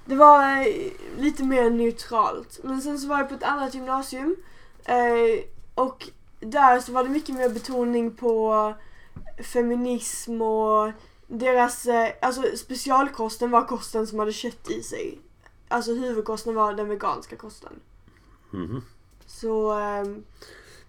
det 0.06 0.16
var 0.16 0.58
eh, 0.68 0.92
lite 1.18 1.44
mer 1.44 1.70
neutralt. 1.70 2.60
Men 2.64 2.82
sen 2.82 3.00
så 3.00 3.08
var 3.08 3.18
jag 3.18 3.30
på 3.30 3.36
ett 3.36 3.44
annat 3.44 3.74
gymnasium. 3.76 4.36
Eh, 4.86 5.44
och 5.76 6.08
där 6.40 6.80
så 6.80 6.92
var 6.92 7.04
det 7.04 7.10
mycket 7.10 7.36
mer 7.36 7.50
betoning 7.50 8.12
på 8.16 8.74
feminism 9.44 10.42
och 10.42 10.92
deras, 11.28 11.86
eh, 11.86 12.12
alltså 12.22 12.44
specialkosten 12.58 13.52
var 13.52 13.66
kosten 13.66 14.08
som 14.08 14.20
hade 14.20 14.34
kött 14.34 14.70
i 14.70 14.84
sig. 14.84 15.20
Alltså 15.68 15.94
huvudkosten 15.94 16.56
var 16.56 16.74
den 16.74 16.90
veganska 16.90 17.36
kosten. 17.36 17.74
Mhm. 18.52 18.82
Så 19.26 19.72
ehm, 19.72 20.24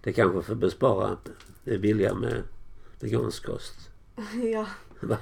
Det 0.03 0.13
kanske 0.13 0.41
får 0.41 0.55
bespara 0.55 1.17
det 1.63 1.77
billiga 1.77 2.13
med 2.13 2.43
vegansk 2.99 3.45
kost. 3.45 3.73
ja. 4.53 4.65
Va? 5.01 5.17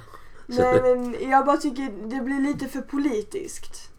Nej 0.46 0.82
men 0.82 1.30
jag 1.30 1.46
bara 1.46 1.56
tycker 1.56 2.08
det 2.08 2.20
blir 2.20 2.40
lite 2.40 2.68
för 2.68 2.80
politiskt. 2.80 3.90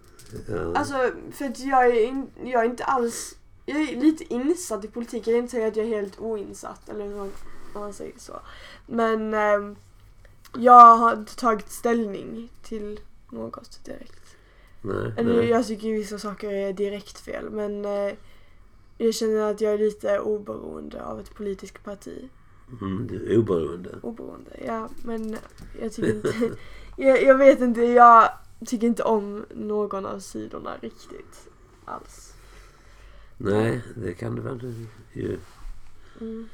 Ja. 0.48 0.76
Alltså 0.76 1.12
för 1.32 1.46
att 1.46 1.60
jag 1.60 1.86
är, 1.86 2.08
in, 2.08 2.30
jag 2.44 2.62
är 2.62 2.70
inte 2.70 2.84
alls, 2.84 3.36
jag 3.66 3.82
är 3.82 3.96
lite 3.96 4.34
insatt 4.34 4.86
i 4.86 4.88
politik. 4.88 5.28
Jag 5.28 5.34
vill 5.34 5.42
inte 5.42 5.52
säga 5.52 5.68
att 5.68 5.76
jag 5.76 5.86
är 5.86 5.90
helt 5.90 6.20
oinsatt 6.20 6.90
eller 6.90 7.10
man, 7.10 7.32
om 7.74 7.82
man 7.82 7.94
säger 7.94 8.20
så. 8.20 8.40
Men 8.88 9.34
ehm, 9.34 9.76
jag 10.58 10.98
har 10.98 11.14
inte 11.14 11.36
tagit 11.36 11.72
ställning 11.72 12.52
till 12.62 13.00
något 13.30 13.80
direkt. 13.86 14.36
nej, 14.82 15.14
Eller 15.18 15.36
nej. 15.38 15.50
jag 15.50 15.68
tycker 15.68 15.92
vissa 15.92 16.20
saker 16.20 16.52
är 16.52 16.74
direkt 16.74 17.20
fel 17.20 17.50
men 17.50 17.86
eh, 17.86 18.14
jag 18.98 19.14
känner 19.14 19.52
att 19.52 19.62
jag 19.62 19.74
är 19.74 19.78
lite 19.78 20.20
oberoende 20.20 21.06
av 21.06 21.20
ett 21.20 21.36
politiskt 21.36 21.84
parti. 21.84 22.30
Mm, 22.82 23.08
du 23.08 23.34
är 23.34 23.38
oberoende. 23.38 23.96
Oberoende, 24.02 24.52
ja 24.66 24.90
men 25.04 25.38
jag 25.82 25.94
tycker 25.94 26.16
inte, 26.16 26.58
jag, 26.98 27.24
jag 27.24 27.38
vet 27.38 27.62
inte, 27.62 27.82
jag 27.82 28.30
tycker 28.66 28.88
inte 28.88 29.04
om 29.04 29.46
någon 29.50 30.06
av 30.06 30.20
sidorna 30.20 30.72
riktigt 30.82 31.48
alls. 31.86 32.34
Nej, 33.38 33.82
det 33.96 34.14
kan 34.14 34.36
du 34.36 34.42
väl 34.42 34.86
ju. 35.14 35.40
Mm. 36.22 36.50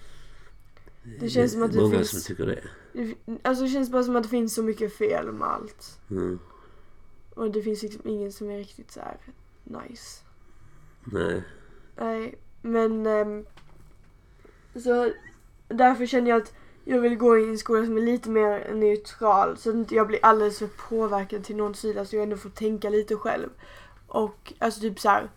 Det 1.20 1.30
känns 1.30 1.52
som 1.52 1.64
att 1.64 1.72
det 1.72 1.82
Många 1.82 1.96
finns- 1.98 2.10
som 2.10 2.22
tycker 2.22 2.46
det. 2.46 2.64
Alltså 3.42 3.64
det 3.64 3.70
känns 3.70 3.90
bara 3.90 4.04
som 4.04 4.16
att 4.16 4.24
det 4.24 4.30
finns 4.30 4.54
så 4.56 4.64
mycket 4.64 4.94
fel 4.98 5.32
med 5.32 5.48
allt. 5.48 6.00
Mm. 6.10 6.40
Och 7.36 7.52
det 7.52 7.62
finns 7.62 7.84
liksom 7.84 8.02
ingen 8.06 8.32
som 8.32 8.50
är 8.50 8.58
riktigt 8.58 8.92
så 8.92 9.00
här 9.00 9.18
nice. 9.64 10.24
Nej. 11.04 11.44
Nej, 11.96 12.36
men 12.62 13.06
ehm, 13.06 13.46
så 14.84 15.12
därför 15.68 16.06
känner 16.06 16.30
jag 16.30 16.42
att 16.42 16.54
jag 16.86 17.02
vill 17.02 17.16
gå 17.18 17.38
i 17.38 17.50
en 17.50 17.58
skola 17.58 17.86
som 17.86 17.98
är 17.98 18.02
lite 18.02 18.30
mer 18.30 18.74
neutral 18.74 19.58
så 19.58 19.70
att 19.70 19.76
inte 19.76 19.96
jag 19.96 20.08
blir 20.08 20.20
alldeles 20.22 20.60
för 20.60 20.68
påverkad 20.90 21.44
till 21.44 21.56
någon 21.56 21.76
sida 21.76 22.06
så 22.06 22.16
jag 22.16 22.24
ändå 22.24 22.38
får 22.38 22.50
tänka 22.50 22.90
lite 22.90 23.16
själv. 23.16 23.50
Och 24.08 24.54
alltså 24.60 24.82
typ 24.82 25.00
så 25.00 25.10
här. 25.10 25.30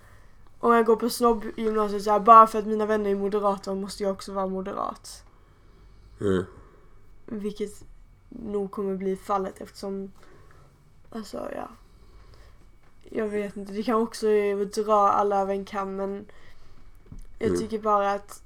Om 0.59 0.73
jag 0.73 0.87
går 0.87 0.97
på 0.97 1.11
snobbgymnasiet 1.11 2.03
så 2.03 2.11
här, 2.11 2.21
bara 2.21 2.47
för 2.47 2.59
att 2.59 2.67
mina 2.67 2.87
vänner 2.87 3.11
är 3.11 3.15
moderater 3.15 3.75
måste 3.75 4.03
jag 4.03 4.12
också 4.12 4.33
vara 4.33 4.47
moderat. 4.47 5.25
Ja. 6.21 6.45
Vilket 7.27 7.85
nog 8.29 8.71
kommer 8.71 8.97
bli 8.97 9.17
fallet 9.17 9.61
eftersom, 9.61 10.12
alltså 11.11 11.50
ja. 11.55 11.69
jag 13.03 13.29
vet 13.29 13.57
inte, 13.57 13.73
det 13.73 13.83
kan 13.83 14.03
också 14.03 14.27
dra 14.75 15.09
alla 15.11 15.41
över 15.41 15.55
en 15.55 15.65
kam 15.65 15.97
men 15.97 16.27
jag 17.39 17.49
Mm. 17.49 17.61
tycker 17.61 17.79
bara 17.79 18.12
att 18.12 18.43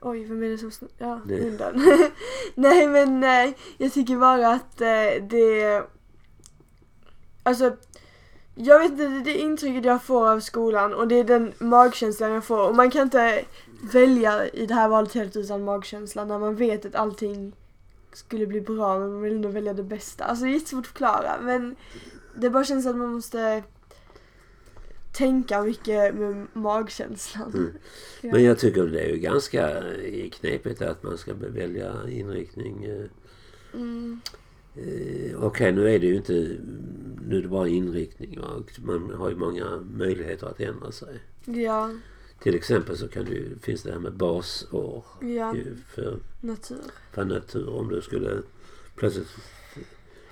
Oj, 0.00 0.24
vem 0.24 0.42
är 0.42 0.48
det 0.48 0.58
som 0.58 0.88
Ja, 0.98 1.20
Nej. 1.26 1.42
hunden. 1.42 1.82
nej 2.54 2.86
men 2.88 3.20
nej, 3.20 3.56
jag 3.78 3.92
tycker 3.92 4.16
bara 4.16 4.48
att 4.52 4.80
eh, 4.80 5.26
det 5.28 5.84
Alltså 7.42 7.76
jag 8.54 8.78
vet 8.78 8.90
inte, 8.90 9.04
det 9.08 9.16
är 9.16 9.24
det 9.24 9.38
intrycket 9.38 9.84
jag 9.84 10.02
får 10.02 10.28
av 10.30 10.40
skolan 10.40 10.94
och 10.94 11.08
det 11.08 11.14
är 11.14 11.24
den 11.24 11.52
magkänslan 11.58 12.30
jag 12.30 12.44
får 12.44 12.68
och 12.68 12.74
man 12.74 12.90
kan 12.90 13.02
inte 13.02 13.44
välja 13.92 14.48
i 14.48 14.66
det 14.66 14.74
här 14.74 14.88
valet 14.88 15.14
helt 15.14 15.36
utan 15.36 15.64
magkänsla 15.64 16.24
när 16.24 16.38
man 16.38 16.56
vet 16.56 16.86
att 16.86 16.94
allting 16.94 17.52
skulle 18.12 18.46
bli 18.46 18.60
bra 18.60 18.98
men 18.98 19.12
man 19.12 19.22
vill 19.22 19.32
ändå 19.34 19.48
välja 19.48 19.74
det 19.74 19.82
bästa. 19.82 20.24
Alltså 20.24 20.44
det 20.44 20.50
är 20.50 20.54
jättesvårt 20.54 20.80
att 20.80 20.86
förklara 20.86 21.40
men 21.42 21.76
det 22.34 22.50
bara 22.50 22.64
känns 22.64 22.86
att 22.86 22.96
man 22.96 23.12
måste 23.12 23.62
tänka 25.12 25.62
mycket 25.62 26.14
med 26.14 26.46
magkänslan. 26.52 27.52
Mm. 27.54 27.72
Ja. 28.20 28.32
Men 28.32 28.44
jag 28.44 28.58
tycker 28.58 28.82
det 28.84 29.00
är 29.00 29.08
ju 29.08 29.16
ganska 29.16 29.82
knepigt 30.32 30.82
att 30.82 31.02
man 31.02 31.18
ska 31.18 31.34
välja 31.34 31.92
inriktning. 32.08 32.84
eh, 32.84 33.04
Mm. 33.74 34.20
Eh, 34.74 35.44
Okej, 35.44 35.72
nu 35.72 35.94
är 35.94 35.98
det 35.98 36.06
ju 36.06 36.16
inte... 36.16 36.56
Nu 37.28 37.38
är 37.38 37.42
det 37.42 37.48
bara 37.48 37.68
inriktning 37.68 38.40
och 38.40 38.78
man 38.78 39.10
har 39.14 39.30
ju 39.30 39.36
många 39.36 39.76
möjligheter 39.76 40.46
att 40.46 40.60
ändra 40.60 40.92
sig. 40.92 41.20
Ja, 41.44 41.90
Till 42.42 42.54
exempel 42.54 42.96
så 42.96 43.08
kan 43.08 43.26
ju, 43.26 43.58
finns 43.58 43.82
det 43.82 43.92
här 43.92 43.98
med 43.98 44.12
basår 44.12 45.04
ja, 45.20 45.54
för, 45.86 46.18
natur. 46.40 46.82
för 47.12 47.24
natur. 47.24 47.68
Om 47.68 47.88
du 47.88 48.02
skulle 48.02 48.42
plötsligt 48.96 49.28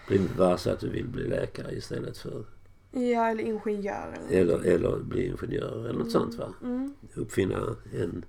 bli 0.09 0.19
varse 0.37 0.73
att 0.73 0.81
du 0.81 0.89
vill 0.89 1.09
bli 1.09 1.29
läkare 1.29 1.75
istället 1.75 2.19
för... 2.19 2.45
Ja, 2.91 3.31
eller 3.31 3.45
ingenjör 3.45 4.19
eller 4.19 4.41
Eller, 4.41 4.65
eller 4.67 4.99
bli 4.99 5.27
ingenjör 5.27 5.89
eller 5.89 5.99
något 5.99 6.11
sånt 6.11 6.35
va. 6.35 6.55
Mm. 6.63 6.95
Uppfinna 7.15 7.77
en 7.93 8.25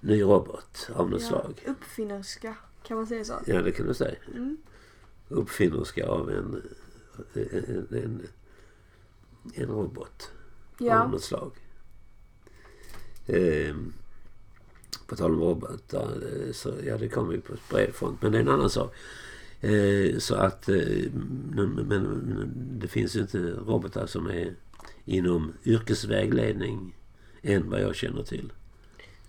ny 0.00 0.22
robot 0.22 0.90
av 0.94 1.10
något 1.10 1.22
ja. 1.22 1.28
slag. 1.28 1.62
Uppfinnerska, 1.66 2.56
kan 2.86 2.96
man 2.96 3.06
säga 3.06 3.24
så? 3.24 3.34
Ja, 3.46 3.62
det 3.62 3.72
kan 3.72 3.86
du 3.86 3.94
säga. 3.94 4.14
Mm. 4.34 4.56
Uppfinnerska 5.28 6.06
av 6.06 6.30
en, 6.30 6.62
en, 7.34 7.86
en, 7.90 8.22
en 9.54 9.66
robot. 9.68 10.30
av 10.80 10.86
Ja, 10.86 11.06
något 11.08 11.22
slag. 11.24 11.52
Eh, 13.26 13.76
på 15.06 15.16
tal 15.16 15.32
om 15.34 15.40
robotar, 15.40 16.10
eh, 16.46 16.52
så 16.52 16.74
ja 16.86 16.98
det 16.98 17.08
kommer 17.08 17.32
ju 17.32 17.40
på 17.40 17.52
bred 17.70 17.94
front. 17.94 18.22
Men 18.22 18.32
det 18.32 18.38
är 18.38 18.42
en 18.42 18.48
annan 18.48 18.70
sak. 18.70 18.94
Eh, 19.60 20.18
så 20.18 20.34
att, 20.34 20.68
eh, 20.68 21.10
men, 21.50 21.70
men 21.70 22.32
det 22.80 22.88
finns 22.88 23.16
ju 23.16 23.20
inte 23.20 23.38
robotar 23.38 24.06
som 24.06 24.26
är 24.26 24.54
inom 25.04 25.52
yrkesvägledning 25.64 26.96
än 27.42 27.70
vad 27.70 27.80
jag 27.80 27.96
känner 27.96 28.22
till. 28.22 28.52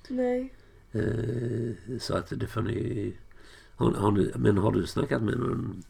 nej. 0.07 0.53
Eh, 0.91 1.97
så 1.99 2.15
att 2.15 2.33
det 2.39 2.47
får 2.47 2.61
ni... 2.61 3.13
Har, 3.83 3.91
har 3.91 4.11
ni 4.11 4.31
men 4.35 4.57
har 4.57 4.71
du 4.71 4.87
snackat 4.87 5.21
med 5.21 5.37
någon 5.37 5.83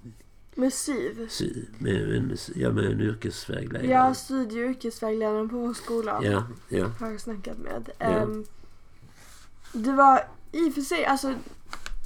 Med 0.55 0.73
SYV. 0.73 1.27
sy- 1.29 1.65
med 1.77 2.15
en, 2.15 2.37
ja, 2.55 2.71
med 2.71 2.85
en 2.85 3.01
yrkesvägledare? 3.01 3.87
Ja, 3.87 4.13
studie 4.13 4.63
och 4.63 4.69
yrkesvägledaren 4.69 5.49
på 5.49 5.57
vår 5.57 5.73
skola 5.73 6.19
ja, 6.23 6.43
ja. 6.69 6.85
har 6.99 7.11
jag 7.11 7.21
snackat 7.21 7.57
med. 7.57 7.89
Ja. 7.99 8.05
Ehm, 8.05 8.45
det 9.73 9.91
var 9.91 10.21
i 10.51 10.69
och 10.69 10.73
för 10.73 10.81
sig, 10.81 11.05
alltså 11.05 11.33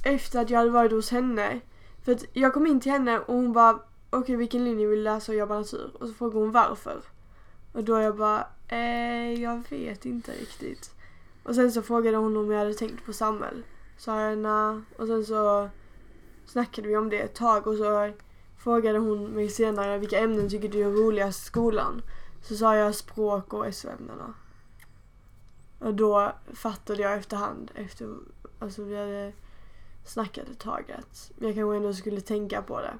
efter 0.04 0.40
att 0.40 0.50
jag 0.50 0.58
hade 0.58 0.70
varit 0.70 0.92
hos 0.92 1.10
henne. 1.10 1.60
För 2.04 2.12
att 2.12 2.24
jag 2.32 2.54
kom 2.54 2.66
in 2.66 2.80
till 2.80 2.92
henne 2.92 3.18
och 3.18 3.34
hon 3.34 3.52
bara 3.52 3.78
okej 4.10 4.36
vilken 4.36 4.64
linje 4.64 4.86
vill 4.86 4.98
du 4.98 5.04
läsa 5.04 5.32
och 5.32 5.38
jobba 5.38 5.58
natur? 5.58 5.90
Och 6.00 6.08
så 6.08 6.14
frågade 6.14 6.40
hon 6.40 6.52
varför. 6.52 7.02
Och 7.72 7.84
då 7.84 8.00
jag 8.00 8.16
bara 8.16 8.46
eh, 8.68 9.42
jag 9.42 9.62
vet 9.70 10.06
inte 10.06 10.32
riktigt. 10.32 10.90
Och 11.42 11.54
sen 11.54 11.72
så 11.72 11.82
frågade 11.82 12.16
hon 12.16 12.36
om 12.36 12.50
jag 12.50 12.58
hade 12.58 12.74
tänkt 12.74 13.06
på 13.06 13.12
Samuel. 13.12 13.62
Sa 13.98 14.20
jag 14.20 14.38
nej. 14.38 14.80
Och 14.98 15.06
sen 15.06 15.24
så 15.24 15.68
snackade 16.46 16.88
vi 16.88 16.96
om 16.96 17.08
det 17.10 17.18
ett 17.18 17.34
tag 17.34 17.66
och 17.66 17.76
så 17.76 18.12
frågade 18.58 18.98
hon 18.98 19.24
mig 19.26 19.48
senare 19.48 19.98
vilka 19.98 20.18
ämnen 20.18 20.48
tycker 20.48 20.68
du 20.68 20.80
är 20.82 20.90
roligast 20.90 21.42
i 21.42 21.46
skolan? 21.46 22.02
Så 22.42 22.56
sa 22.56 22.76
jag 22.76 22.94
språk 22.94 23.52
och 23.52 23.74
SO-ämnena. 23.74 24.34
Och 25.78 25.94
då 25.94 26.32
fattade 26.52 27.02
jag 27.02 27.14
efterhand 27.14 27.70
efter, 27.74 28.14
alltså 28.58 28.82
vi 28.82 28.96
hade 28.96 29.32
snackat 30.04 30.48
ett 30.48 30.58
tag 30.58 30.94
att 30.98 31.30
jag 31.38 31.54
kanske 31.54 31.76
ändå 31.76 31.92
skulle 31.92 32.20
tänka 32.20 32.62
på 32.62 32.80
det. 32.80 32.94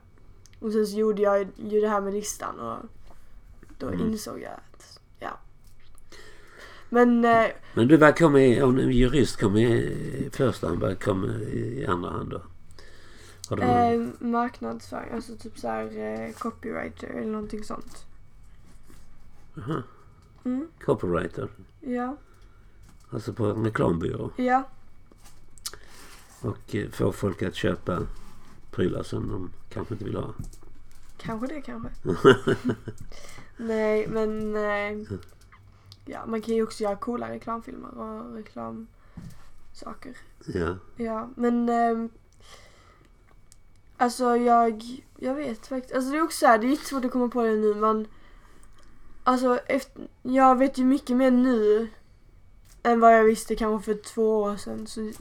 Och 0.60 0.72
sen 0.72 0.86
så 0.86 0.96
gjorde 0.96 1.22
jag 1.22 1.48
ju 1.56 1.80
det 1.80 1.88
här 1.88 2.00
med 2.00 2.12
listan 2.12 2.60
och 2.60 2.78
då 3.78 3.86
Mm. 3.88 4.00
insåg 4.00 4.40
jag 4.40 4.52
att. 4.52 4.97
Men 6.90 7.24
eh, 7.24 7.46
Men 7.74 7.88
du, 7.88 7.96
vad 7.96 8.18
kom 8.18 8.36
i, 8.36 8.62
om 8.62 8.78
en 8.78 8.90
jurist 8.92 9.40
kom 9.40 9.56
i 9.56 10.28
första 10.32 10.68
hand, 10.68 10.80
vad 10.80 11.02
kom 11.02 11.24
i 11.52 11.86
andra 11.88 12.10
hand 12.10 12.30
då? 12.30 12.42
Eh, 13.56 14.06
marknadsföring, 14.18 15.10
alltså 15.14 15.36
typ 15.36 15.58
så 15.58 15.68
här 15.68 15.98
eh, 15.98 16.32
copywriter 16.34 17.06
eller 17.08 17.30
någonting 17.32 17.64
sånt. 17.64 18.04
Aha, 19.58 19.82
Mm, 20.44 20.68
copywriter, 20.84 21.48
ja, 21.80 22.16
alltså 23.10 23.32
på 23.32 23.46
en 23.46 23.64
reklambyrå. 23.64 24.30
ja, 24.36 24.68
Och 26.40 26.74
eh, 26.74 26.90
få 26.90 27.12
folk 27.12 27.42
att 27.42 27.54
köpa 27.54 28.00
prylar 28.70 29.02
som 29.02 29.28
de 29.28 29.50
kanske 29.68 29.94
inte 29.94 30.04
vill 30.04 30.16
ha. 30.16 30.34
kanske 31.18 31.46
det 31.46 31.60
kanske. 31.60 31.90
Nej 33.56 34.06
men 34.08 34.56
eh, 34.56 35.08
ja, 36.08 36.26
man 36.26 36.42
kan 36.42 36.54
ju 36.54 36.62
också 36.62 36.82
göra 36.82 36.96
coola 36.96 37.30
reklamfilmer 37.30 37.98
och 37.98 38.34
reklamsaker. 38.34 40.16
Ja, 40.46 40.76
Ja, 40.96 41.28
men 41.36 41.68
ehm, 41.68 42.10
alltså 43.96 44.36
jag, 44.36 44.84
jag 45.16 45.34
vet 45.34 45.66
faktiskt. 45.66 45.94
Alltså 45.94 46.10
det 46.10 46.18
är 46.18 46.22
också 46.22 46.38
så 46.38 46.46
här, 46.46 46.58
det 46.58 46.66
är 46.66 46.70
jättesvårt 46.70 47.04
att 47.04 47.12
komma 47.12 47.28
på 47.28 47.42
det 47.42 47.56
nu 47.56 47.74
men 47.74 48.06
alltså 49.24 49.56
efter, 49.66 50.08
jag 50.22 50.58
vet 50.58 50.78
ju 50.78 50.84
mycket 50.84 51.16
mer 51.16 51.30
nu 51.30 51.88
än 52.82 53.00
vad 53.00 53.18
jag 53.18 53.24
visste 53.24 53.56
kanske 53.56 53.94
för 53.94 54.02
två 54.02 54.42
år 54.42 54.56
sedan. 54.56 54.86
Så 54.86 55.12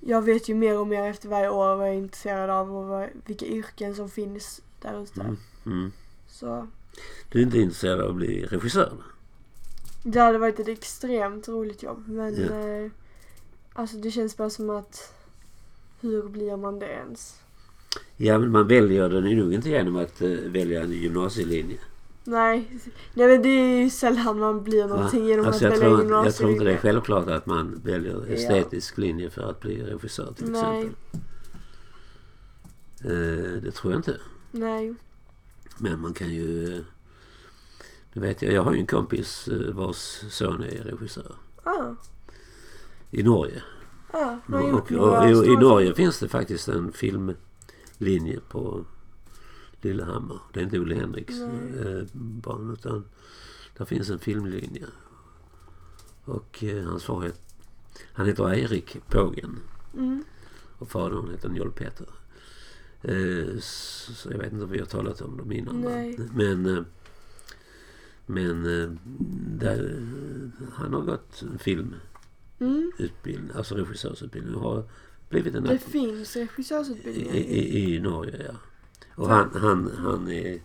jag 0.00 0.22
vet 0.22 0.48
ju 0.48 0.54
mer 0.54 0.78
och 0.78 0.86
mer 0.86 1.10
efter 1.10 1.28
varje 1.28 1.48
år 1.48 1.76
vad 1.76 1.86
jag 1.88 1.94
är 1.94 1.98
intresserad 1.98 2.50
av 2.50 2.76
och 2.76 2.84
vad, 2.84 3.08
vilka 3.24 3.46
yrken 3.46 3.94
som 3.94 4.10
finns 4.10 4.60
där 4.80 5.02
ute. 5.02 5.20
mm, 5.20 5.36
mm. 5.66 5.92
Så 6.28 6.68
Du 7.28 7.38
är 7.38 7.42
inte 7.42 7.58
intresserad 7.58 8.00
av 8.00 8.10
att 8.10 8.16
bli 8.16 8.46
regissör? 8.46 8.92
Det 10.12 10.20
hade 10.20 10.38
varit 10.38 10.60
ett 10.60 10.68
extremt 10.68 11.48
roligt 11.48 11.82
jobb 11.82 12.04
men 12.08 12.34
Ja. 12.36 12.58
eh, 12.68 12.90
alltså 13.72 13.96
det 13.96 14.10
känns 14.10 14.36
bara 14.36 14.50
som 14.50 14.70
att 14.70 15.14
hur 16.00 16.22
blir 16.22 16.56
man 16.56 16.78
det 16.78 16.86
ens? 16.86 17.40
Ja, 18.16 18.38
men 18.38 18.50
man 18.52 18.68
väljer 18.68 19.08
den 19.08 19.26
ju 19.30 19.36
nog 19.36 19.52
inte 19.54 19.68
genom 19.68 19.96
att 19.96 20.22
eh, 20.22 20.28
välja 20.28 20.82
en 20.82 20.92
gymnasielinje. 20.92 21.78
Nej, 22.24 22.68
nej 23.14 23.28
men 23.28 23.42
det 23.42 23.48
är 23.48 23.82
ju 23.82 23.90
sällan 23.90 24.38
man 24.38 24.64
blir 24.64 24.82
Va? 24.82 24.88
någonting 24.96 25.26
genom 25.26 25.46
Alltså, 25.46 25.66
att 25.66 25.72
välja 25.72 25.96
tror, 25.96 26.24
jag 26.26 26.34
tror 26.34 26.50
inte 26.50 26.64
det 26.64 26.70
är 26.70 26.74
gymnasielinje. 26.74 26.78
självklart 26.78 27.28
att 27.28 27.46
man 27.46 27.80
väljer 27.84 28.32
estetisk 28.32 28.98
linje 28.98 29.30
för 29.30 29.42
att 29.50 29.60
bli 29.60 29.82
regissör 29.82 30.32
till 30.36 30.50
Nej. 30.50 30.60
exempel. 30.78 30.96
Eh, 33.04 33.62
det 33.62 33.70
tror 33.70 33.92
jag 33.92 33.98
inte. 33.98 34.16
Nej. 34.50 34.94
Men 35.78 36.00
man 36.00 36.14
kan 36.14 36.28
ju... 36.28 36.84
Det 38.16 38.20
vet 38.20 38.42
jag. 38.42 38.52
Jag 38.52 38.62
har 38.62 38.72
ju 38.72 38.80
en 38.80 38.86
kompis 38.86 39.48
eh, 39.48 39.74
vars 39.74 39.96
son 40.30 40.62
är 40.62 40.84
regissör. 40.84 41.34
Ah, 41.62 41.94
I 43.10 43.22
Norge. 43.22 43.62
ah, 44.12 44.36
Och, 44.46 44.90
några 44.92 45.18
och, 45.38 45.46
i, 45.46 45.48
I 45.48 45.56
Norge 45.56 45.94
finns 45.94 46.18
det 46.18 46.28
faktiskt 46.28 46.68
en 46.68 46.92
filmlinje 46.92 48.40
på 48.48 48.84
Lillehammer. 49.80 50.38
Det 50.52 50.60
är 50.60 50.64
inte 50.64 50.78
Olle 50.80 50.94
Henriks 50.94 51.34
eh, 51.40 52.02
barn 52.12 52.70
utan 52.72 53.04
där 53.76 53.84
finns 53.84 54.10
en 54.10 54.18
filmlinje. 54.18 54.86
Och 56.24 56.64
eh, 56.64 56.84
hans 56.84 57.04
far 57.04 57.22
heter, 57.22 57.40
han 58.12 58.26
heter 58.26 58.54
Erik 58.54 58.96
Pågen 59.10 59.58
Mm. 59.96 60.24
och 60.78 60.88
fadern 60.88 61.30
heter 61.30 61.48
Njol 61.48 61.72
Peter. 61.72 62.06
Eh, 63.02 63.58
så, 63.60 64.12
så 64.12 64.30
jag 64.30 64.38
vet 64.38 64.52
inte 64.52 64.64
om 64.64 64.70
vi 64.70 64.78
har 64.78 64.86
talat 64.86 65.20
om 65.20 65.36
dem 65.36 65.52
innan. 65.52 65.80
Men, 66.34 66.66
eh, 66.66 66.82
men 68.26 68.82
eh, 68.82 68.90
där, 69.58 70.06
han 70.72 70.92
har 70.94 71.00
gått 71.00 71.42
en 71.42 71.58
filmutbildning, 71.58 72.00
Mm. 73.48 73.50
alltså 73.56 73.74
regissörsutbildning 73.74 74.54
har 74.54 74.84
blivit 75.28 75.54
en 75.54 75.64
Det 75.64 75.78
finns 75.78 76.36
i, 76.36 76.42
regissörsutbildningar. 76.44 77.34
i, 77.34 77.94
i 77.94 78.00
Norge. 78.00 78.42
Ja. 78.46 78.54
Och 79.14 79.28
han, 79.28 79.50
han, 79.54 79.90
han 79.98 80.30
är 80.30 80.60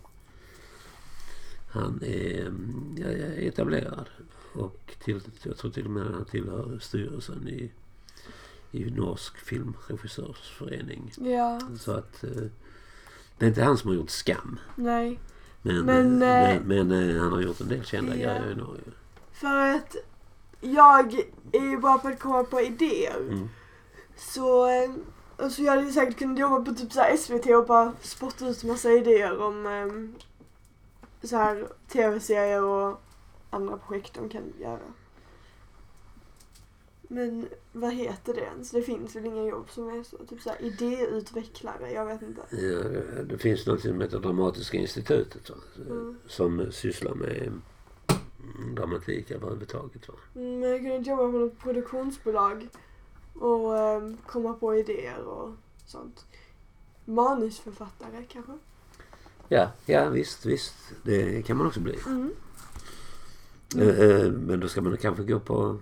han 1.72 2.00
är 2.04 2.54
ja, 2.98 3.12
ja, 3.12 3.26
etablerad. 3.26 4.10
Och 4.54 4.96
till, 5.04 5.22
jag 5.44 5.58
tror 5.58 5.72
till 5.72 5.86
och 5.86 5.92
med 5.92 6.04
han 6.14 6.26
tillhör 6.26 6.80
styrelsen 6.82 7.48
i, 7.48 7.72
i 8.72 8.92
Norsk 8.92 9.38
filmregissörsförening. 9.38 11.12
Ja, 11.18 11.60
Så 11.80 11.92
att 11.92 12.24
eh, 12.24 12.30
det 13.38 13.46
är 13.46 13.48
inte 13.50 13.64
han 13.64 13.78
som 13.78 13.88
har 13.90 13.96
gjort 13.96 14.10
Skam. 14.10 14.60
nej. 14.76 15.20
Men, 15.62 15.86
Men, 15.86 16.18
men, 16.18 16.56
eh, 16.56 16.62
men, 16.62 16.92
eh, 16.92 17.22
han 17.22 17.32
har 17.32 17.42
gjort 17.42 17.62
en 17.62 17.68
del 17.68 17.86
kända 17.86 18.16
ja. 18.16 18.30
grejer 18.30 18.52
i 18.52 18.56
Norge. 18.56 18.84
För 19.32 19.76
att 19.76 19.96
jag 20.62 21.14
är 21.52 21.70
ju 21.70 21.78
bra 21.78 21.98
på 21.98 22.08
att 22.08 22.20
komma 22.20 22.44
på 22.44 22.62
idéer. 22.62 23.18
Mm. 23.18 23.50
Så, 24.18 24.66
eh, 24.66 24.92
alltså 25.38 25.62
jag 25.62 25.76
hade 25.76 25.92
säkert 25.92 26.18
kunnat 26.18 26.40
jobba 26.40 26.66
på 26.66 26.74
typ 26.74 26.94
så 26.94 27.04
SVT 27.18 27.46
och 27.46 27.66
bara 27.66 27.94
spotta 28.02 28.48
ut 28.48 28.64
massa 28.64 28.92
idéer 28.92 29.42
om 29.42 29.66
um, 29.66 30.16
så 31.24 31.38
här 31.38 31.68
tv-serier 31.88 32.64
och 32.64 33.02
andra 33.50 33.78
projekt 33.78 34.14
de 34.14 34.30
kan 34.30 34.54
göra. 34.60 34.80
Men 37.14 37.48
vad 37.72 37.94
heter 37.94 38.34
det 38.34 38.42
ens? 38.42 38.72
Det 38.72 38.82
finns 38.82 39.16
väl 39.16 39.26
inga 39.26 39.44
jobb 39.46 39.70
som 39.70 39.90
är 40.00 40.04
så? 40.04 40.18
Typ 40.18 40.42
så 40.42 40.50
här 40.50 40.62
idéutvecklare? 40.62 41.92
Jag 41.92 42.06
vet 42.06 42.22
inte. 42.22 42.42
Ja, 42.50 42.58
det- 42.84 43.24
det 43.24 43.38
finns 43.38 43.66
något 43.68 43.82
som 43.82 44.02
heter 44.02 44.20
Dramatiska 44.20 44.78
institutet 44.78 45.50
va? 45.50 45.56
Mm. 45.90 46.18
som 46.28 46.72
sysslar 46.72 47.14
med 47.14 47.38
mm, 47.38 48.76
dramatik 48.76 49.32
överhuvudtaget. 49.32 50.08
Va? 50.08 50.14
Mm, 50.36 50.60
Men 50.60 50.70
jag 50.70 50.80
kunde 50.80 51.10
jobba 51.10 51.24
på 51.32 51.38
något 51.38 51.60
produktionsbolag 51.60 52.68
och 53.34 53.78
ehm, 53.78 54.18
komma 54.28 54.54
på 54.54 54.76
idéer 54.76 55.24
och 55.24 55.50
sånt. 55.86 56.26
Manusförfattare 57.06 58.24
kanske? 58.30 58.52
Ja, 59.50 59.72
ja 59.86 60.10
visst, 60.10 60.46
visst. 60.46 60.74
Det 61.04 61.46
kan 61.46 61.58
man 61.58 61.68
också 61.68 61.80
bli. 61.80 61.98
Mm. 62.06 62.32
Eh, 63.78 64.00
eh, 64.00 64.32
Men 64.32 64.60
då 64.60 64.68
ska 64.68 64.82
man 64.82 64.98
kanske 64.98 65.24
gå 65.24 65.40
på... 65.40 65.78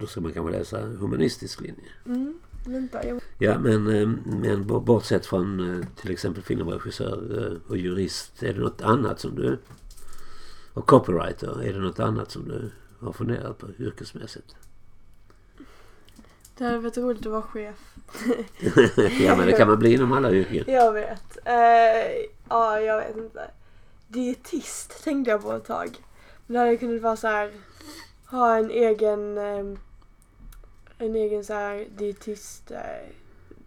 Då 0.00 0.06
ska 0.06 0.20
man 0.20 0.32
kanske 0.32 0.58
läsa 0.58 0.80
humanistisk 0.80 1.60
linje. 1.60 1.84
Mm. 2.06 2.40
Vänta, 2.66 3.06
jag... 3.06 3.20
Ja, 3.38 3.58
men, 3.58 3.86
eh, 3.86 4.08
men 4.24 4.66
bortsett 4.66 5.26
från 5.26 5.80
eh, 5.80 5.86
till 5.96 6.10
exempel 6.10 6.42
filmregissör 6.42 7.38
eh, 7.38 7.70
och 7.70 7.76
jurist. 7.76 8.42
Är 8.42 8.52
det 8.54 8.60
något 8.60 8.82
annat 8.82 9.20
som 9.20 9.34
du... 9.34 9.58
Och 10.74 10.86
copywriter. 10.86 11.62
Är 11.62 11.72
det 11.72 11.78
något 11.78 12.00
annat 12.00 12.30
som 12.30 12.48
du 12.48 12.70
har 13.06 13.12
funderat 13.12 13.58
på 13.58 13.66
yrkesmässigt? 13.78 14.56
Det 16.58 16.64
hade 16.64 16.78
varit 16.78 16.98
roligt 16.98 17.26
att 17.26 17.32
vara 17.32 17.42
chef. 17.42 17.94
ja, 19.20 19.36
men 19.36 19.46
det 19.46 19.52
kan 19.52 19.68
man 19.68 19.78
bli 19.78 19.94
inom 19.94 20.12
alla 20.12 20.30
yrken. 20.30 20.64
Jag 20.66 20.92
vet. 20.92 21.38
Eh, 21.44 22.26
ja, 22.48 22.80
jag 22.80 22.96
vet 22.98 23.16
inte. 23.16 23.50
Dietist 24.08 25.04
tänkte 25.04 25.30
jag 25.30 25.42
på 25.42 25.52
ett 25.52 25.64
tag. 25.64 25.98
Men 26.46 26.54
det 26.54 26.58
hade 26.58 26.76
kunnat 26.76 27.02
vara 27.02 27.16
så 27.16 27.28
här. 27.28 27.52
Ha 28.26 28.56
en 28.56 28.70
egen... 28.70 29.38
ehm, 29.38 29.78
en 31.00 31.14
egen 31.14 31.44
så 31.44 31.52
här 31.52 31.86
dietist... 31.98 32.70
Eh, 32.70 32.78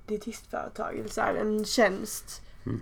dietistföretag. 0.06 0.96
Eller 1.00 1.10
så 1.10 1.22
här 1.22 1.36
en 1.36 1.66
tjänst. 1.66 2.42
Mm. 2.66 2.82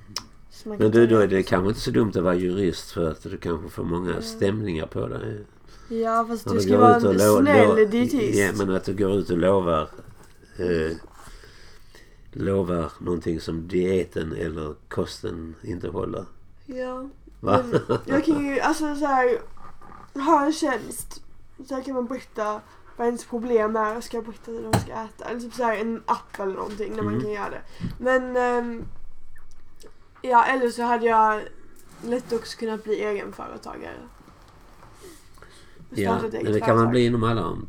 Men 0.65 0.91
du, 0.91 1.07
då 1.07 1.17
är 1.17 1.27
det 1.27 1.35
sig. 1.35 1.43
kanske 1.43 1.67
inte 1.69 1.81
så 1.81 1.91
dumt 1.91 2.11
att 2.15 2.23
vara 2.23 2.35
jurist 2.35 2.91
för 2.91 3.11
att 3.11 3.23
du 3.23 3.37
kanske 3.37 3.69
får 3.69 3.83
många 3.83 4.09
Mm. 4.09 4.21
stämningar 4.21 4.85
på 4.87 5.07
dig. 5.07 5.45
Ja, 5.89 6.25
fast 6.29 6.47
du 6.47 6.53
du 6.53 6.61
ska 6.61 6.77
vara 6.77 6.95
en 6.95 7.01
snäll 7.19 7.89
dietist. 7.89 8.37
Ja, 8.39 8.51
men 8.57 8.75
att 8.75 8.83
du 8.83 8.93
går 8.93 9.11
ut 9.11 9.29
och 9.29 9.37
lovar 9.37 9.89
eh, 10.57 10.97
lovar 12.31 12.91
någonting 12.99 13.39
som 13.41 13.67
dieten 13.67 14.33
eller 14.35 14.75
kosten 14.89 15.55
inte 15.63 15.87
håller. 15.87 16.25
Ja. 16.65 17.09
Va? 17.39 17.63
Men 17.71 17.97
Jag 18.05 18.25
kan 18.25 18.45
ju, 18.45 18.59
alltså 18.59 18.95
så 18.95 19.05
här, 19.05 19.37
ha 20.13 20.45
en 20.45 20.53
tjänst. 20.53 21.23
Så 21.67 21.75
här 21.75 21.81
kan 21.83 21.95
man 21.95 22.05
berätta 22.05 22.61
vad 23.01 23.07
ens 23.07 23.25
problem 23.25 23.75
är 23.75 24.01
ska 24.01 24.17
jag 24.17 24.23
berätta 24.25 24.51
hur 24.51 24.63
de 24.71 24.79
ska 24.79 24.91
äta. 24.91 25.25
Eller 25.25 25.39
typ 25.39 25.53
så 25.53 25.63
här 25.63 25.77
en 25.77 26.03
app 26.05 26.39
eller 26.39 26.53
någonting 26.53 26.95
där 26.95 27.01
man 27.03 27.13
Mm. 27.13 27.21
kan 27.21 27.31
göra 27.31 27.49
det. 27.49 27.61
Men 27.99 28.37
ehm, 28.37 28.83
ja, 30.21 30.45
eller 30.45 30.69
så 30.69 30.83
hade 30.83 31.05
jag 31.05 31.41
lätt 32.05 32.33
också 32.33 32.57
kunnat 32.57 32.83
bli 32.83 33.03
egenföretagare. 33.03 33.95
Ja, 35.89 36.19
men 36.21 36.31
det 36.31 36.37
kan 36.39 36.47
man 36.49 36.59
företag. 36.59 36.89
bli 36.89 37.05
inom 37.05 37.23
alla 37.23 37.45
om- 37.47 37.67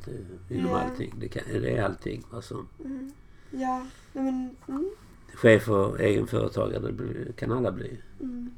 inom 0.50 0.70
Ja. 0.70 0.80
allting. 0.80 1.14
Det, 1.20 1.28
kan, 1.28 1.42
det 1.52 1.76
är 1.76 1.82
allting. 1.84 2.24
Alltså. 2.32 2.66
Mm. 2.84 3.12
Ja, 3.50 3.86
men 4.12 4.56
mm, 4.68 4.90
Chef 5.34 5.68
och 5.68 6.00
egenföretagare 6.00 6.90
det 6.92 7.36
kan 7.36 7.52
alla 7.52 7.72
bli. 7.72 8.00
mm, 8.20 8.50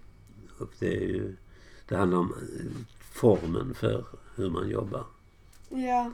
Och 0.58 0.70
det, 0.78 0.96
är 0.96 1.00
ju, 1.08 1.36
det 1.88 1.96
handlar 1.96 2.18
om 2.18 2.32
eh, 2.34 2.66
formen 3.12 3.74
för 3.74 4.04
hur 4.36 4.50
man 4.50 4.68
jobbar. 4.68 5.04
ja, 5.68 6.10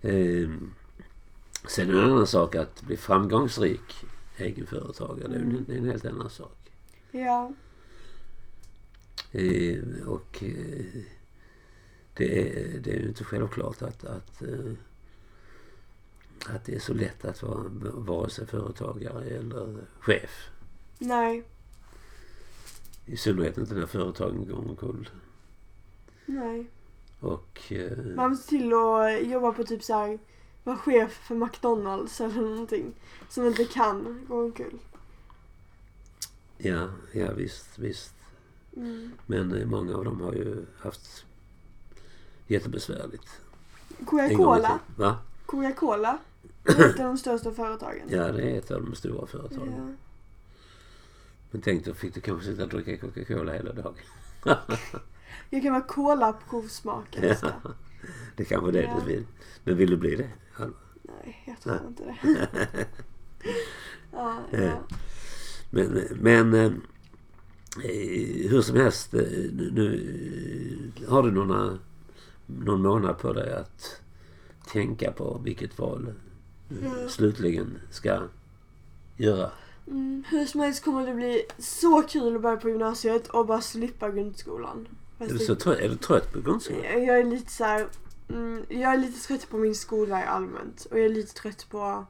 sen 0.00 1.90
är 1.90 1.92
det 1.92 1.98
en 2.02 2.10
annan 2.10 2.26
sak 2.26 2.54
att 2.54 2.82
bli 2.82 2.96
framgångsrik 2.96 4.04
egenföretagare. 4.36 5.34
En, 5.34 5.64
det 5.68 5.74
är 5.74 5.78
en 5.78 5.90
helt 5.90 6.04
annan 6.04 6.30
sak. 6.30 6.72
ja, 7.10 7.52
Ehm, 9.32 10.02
och 10.06 10.42
eh, 10.42 10.84
det, 12.14 12.40
är, 12.40 12.78
det 12.78 12.90
är 12.90 13.00
ju 13.00 13.08
inte 13.08 13.24
självklart 13.24 13.82
att, 13.82 14.04
att, 14.04 14.42
eh, 14.42 14.72
att 16.46 16.64
det 16.64 16.74
är 16.74 16.78
så 16.80 16.94
lätt 16.94 17.24
att 17.24 17.42
vara 17.42 17.64
vare 17.82 18.30
sig 18.30 18.46
företagare 18.46 19.24
eller 19.24 19.76
chef. 20.00 20.50
nej, 20.98 21.44
I 23.06 23.16
synnerhet 23.16 23.58
inte 23.58 23.74
när 23.74 23.86
företagen 23.86 24.46
går 24.46 24.58
omkull. 24.58 25.08
nej. 26.26 26.66
Och 27.20 27.72
eh, 27.72 27.98
Man 27.98 28.30
måste 28.30 28.48
till 28.48 28.72
att 28.74 29.26
jobba 29.26 29.52
på 29.52 29.64
typ 29.64 29.82
så 29.82 29.94
här 29.94 30.18
vara 30.64 30.76
chef 30.76 31.12
för 31.12 31.34
McDonalds 31.34 32.20
eller 32.20 32.40
någonting. 32.40 32.94
Som 33.28 33.46
inte 33.46 33.64
kan 33.64 34.26
gå 34.28 34.44
omkull. 34.44 34.78
ja, 36.58 36.88
ja 37.12 37.32
visst, 37.32 37.78
visst. 37.78 38.14
Mm. 38.76 39.12
Men 39.26 39.54
eh, 39.54 39.66
många 39.66 39.96
av 39.96 40.04
dem 40.04 40.20
har 40.20 40.32
ju 40.32 40.64
haft 40.78 41.24
jättebesvärligt. 42.46 43.40
En 43.98 44.04
gång 44.04 44.20
i 44.20 44.34
Coca-Cola. 44.34 44.68
tiden. 44.68 44.78
Va? 44.96 45.18
Coca-Cola. 45.46 46.18
Det 46.62 46.72
är 46.72 46.88
ett 46.88 47.00
av 47.00 47.04
de 47.04 47.18
största 47.18 47.52
företagen. 47.52 48.08
Ja, 48.08 48.32
det 48.32 48.42
är 48.42 48.58
ett 48.58 48.70
av 48.70 48.84
de 48.84 48.94
stora 48.94 49.26
företagen. 49.26 49.74
Ja. 49.76 49.94
Men 51.50 51.62
tänk 51.62 51.84
då 51.84 51.94
fick 51.94 52.14
du 52.14 52.20
kanske 52.20 52.50
sitta 52.50 52.62
och 52.62 52.68
dricka 52.68 52.96
Coca-Cola 53.06 53.52
hela 53.52 53.72
dagen. 53.72 53.94
Jag 55.50 55.62
kan 55.62 55.72
vara 55.72 55.82
cola-provsmakare. 55.82 57.36
Ja. 57.42 57.52
Det 58.36 58.44
kanske 58.44 58.70
det 58.70 58.82
Ja. 58.82 58.96
du 59.00 59.12
vill. 59.12 59.26
Men 59.64 59.76
vill 59.76 59.90
du 59.90 59.96
bli 59.96 60.16
det? 60.16 60.28
Alva? 60.56 60.76
Nej, 61.02 61.42
jag 61.46 61.60
tror 61.60 61.72
Nej. 61.72 61.82
inte 61.88 62.04
det. 62.04 62.86
ja, 64.12 64.38
Eh, 64.50 64.64
ja. 64.64 64.78
Men, 65.70 66.02
men 66.20 66.54
eh, 66.54 66.72
hur 68.50 68.62
som 68.62 68.76
helst. 68.76 69.14
eh, 69.14 69.20
Nu, 69.52 70.92
har 71.08 71.22
du 71.22 71.30
några, 71.30 71.78
någon 72.46 72.82
månad 72.82 73.18
på 73.18 73.32
dig 73.32 73.52
att 73.52 74.00
tänka 74.72 75.12
på 75.12 75.40
vilket 75.44 75.78
val 75.78 76.12
du 76.68 76.76
Ja. 76.84 77.08
slutligen 77.08 77.78
ska 77.90 78.22
göra. 79.16 79.50
Mm, 79.86 80.24
hur 80.30 80.46
som 80.46 80.60
helst 80.60 80.84
kommer 80.84 81.06
det 81.06 81.14
bli 81.14 81.42
så 81.58 82.02
kul 82.02 82.36
att 82.36 82.42
börja 82.42 82.56
på 82.56 82.68
gymnasiet 82.68 83.28
och 83.28 83.46
bara 83.46 83.60
slippa 83.60 84.10
grundskolan. 84.10 84.88
Är 85.20 85.28
du, 85.28 85.38
så 85.38 85.54
trött, 85.54 85.78
är 85.78 85.88
du 85.88 85.96
trött 85.96 86.32
på 86.32 86.40
grundskolan? 86.40 86.82
Jag 86.84 87.18
är 87.18 87.24
lite 87.24 87.52
så 87.52 87.64
här, 87.64 87.86
mm, 88.28 88.64
jag 88.68 88.94
är 88.94 88.98
lite 88.98 89.26
trött 89.26 89.50
på 89.50 89.56
min 89.56 89.74
skola 89.74 90.20
i 90.20 90.26
allmänt 90.26 90.86
och 90.90 90.98
jag 90.98 91.04
är 91.04 91.08
lite 91.08 91.34
trött 91.34 91.66
på, 91.70 92.06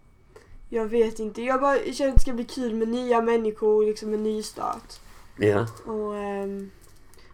jag 0.69 0.87
vet 0.87 1.19
inte, 1.19 1.43
jag 1.43 1.61
bara 1.61 1.79
jag 1.85 1.95
känner 1.95 2.11
att 2.11 2.17
det 2.17 2.23
ska 2.23 2.33
bli 2.33 2.45
kul 2.45 2.75
med 2.75 2.89
nya 2.89 3.23
människor, 3.23 3.87
liksom 3.87 4.15
en 4.15 4.23
ny 4.23 4.43
start. 4.43 5.01
Ja. 5.37 5.67
Och 5.87 6.17
ehm, 6.17 6.71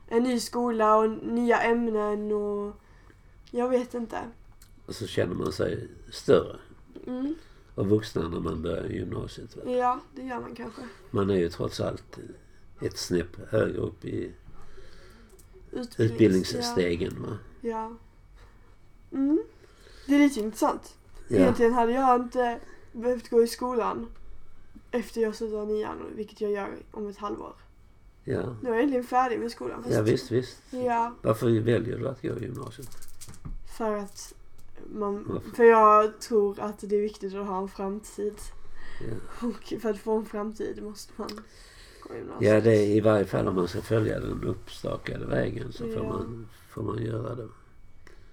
en 0.09 0.23
ny 0.23 0.41
skola 0.41 0.97
och 0.97 1.11
nya 1.11 1.61
ämnen 1.61 2.33
och 2.33 2.77
jag 3.51 3.69
vet 3.69 3.95
inte. 3.95 4.19
Och 4.87 4.95
så 4.95 5.07
känner 5.07 5.35
man 5.35 5.53
sig 5.53 5.89
större 6.13 6.57
Mm, 7.07 7.35
och 7.75 7.87
vuxnare 7.87 8.29
när 8.29 8.41
man 8.41 8.63
börjar 8.63 8.85
gymnasiet. 8.85 9.57
Va? 9.57 9.63
ja, 9.71 10.01
det 10.15 10.23
gör 10.23 10.41
man 10.41 10.55
kanske. 10.55 10.83
Man 11.11 11.31
är 11.31 11.35
ju 11.35 11.49
trots 11.49 11.81
allt 11.81 12.19
ett 12.81 12.99
snäpp 12.99 13.51
högre 13.51 13.79
upp 13.79 14.05
i 14.05 14.33
Utbildnings- 15.73 16.03
utbildningsstegen. 16.03 17.23
Va? 17.23 17.39
Ja. 17.61 17.69
ja. 17.71 17.93
Mm. 19.19 19.43
Det 20.07 20.15
är 20.15 20.19
lite 20.19 20.41
intressant. 20.41 20.95
Ja. 21.29 21.37
Egentligen 21.37 21.73
hade 21.73 21.93
jag 21.93 22.21
inte 22.21 22.59
behövt 22.93 23.31
gå 23.31 23.43
i 23.43 23.47
skolan 23.47 24.07
efter 24.91 25.21
jag 25.21 25.35
slutade 25.35 25.67
nian, 25.67 25.97
vilket 26.17 26.41
jag 26.41 26.51
gör 26.51 26.69
om 26.91 27.07
ett 27.09 27.17
halvår. 27.19 27.53
Ja. 28.25 28.57
Nu 28.63 28.69
är 28.71 28.75
jag 28.75 28.83
äntligen 28.83 29.05
färdig 29.05 29.41
med 29.41 29.51
skolan. 29.51 29.83
fast- 29.83 29.95
ja, 29.95 30.03
visst, 30.03 30.31
visst. 30.31 30.59
Ja, 30.71 31.15
Varför 31.23 31.61
väljer 31.61 31.99
du 31.99 32.09
att 32.09 32.23
gå 32.23 32.29
i 32.29 32.43
gymnasiet? 32.43 32.89
för 33.79 33.97
att 33.97 34.35
man, 34.93 35.25
Varför? 35.29 35.51
för 35.51 35.65
jag 35.65 36.21
tror 36.21 36.61
att 36.61 36.79
det 36.81 36.97
är 36.97 37.01
viktigt 37.01 37.35
att 37.35 37.47
ha 37.47 37.59
en 37.63 37.69
framtid. 37.69 38.35
Ja. 39.01 39.47
Och 39.49 39.81
för 39.83 39.91
att 39.91 39.99
få 39.99 40.17
en 40.19 40.27
framtid 40.27 40.83
måste 40.83 41.13
man 41.17 41.29
gymnasiet. 42.15 42.53
ja, 42.55 42.61
det 42.61 42.77
är 42.77 42.97
i 42.97 43.01
varje 43.01 43.25
fall 43.25 43.49
om 43.49 43.55
man 43.55 43.69
ska 43.69 43.81
följa 43.81 44.21
den 44.21 44.45
uppstakade 44.45 45.27
vägen 45.27 45.73
så 45.73 45.85
får, 45.85 45.93
Ja. 45.95 46.03
man, 46.09 46.49
får 46.69 46.83
man 46.83 47.03
göra 47.03 47.35
det. 47.35 47.49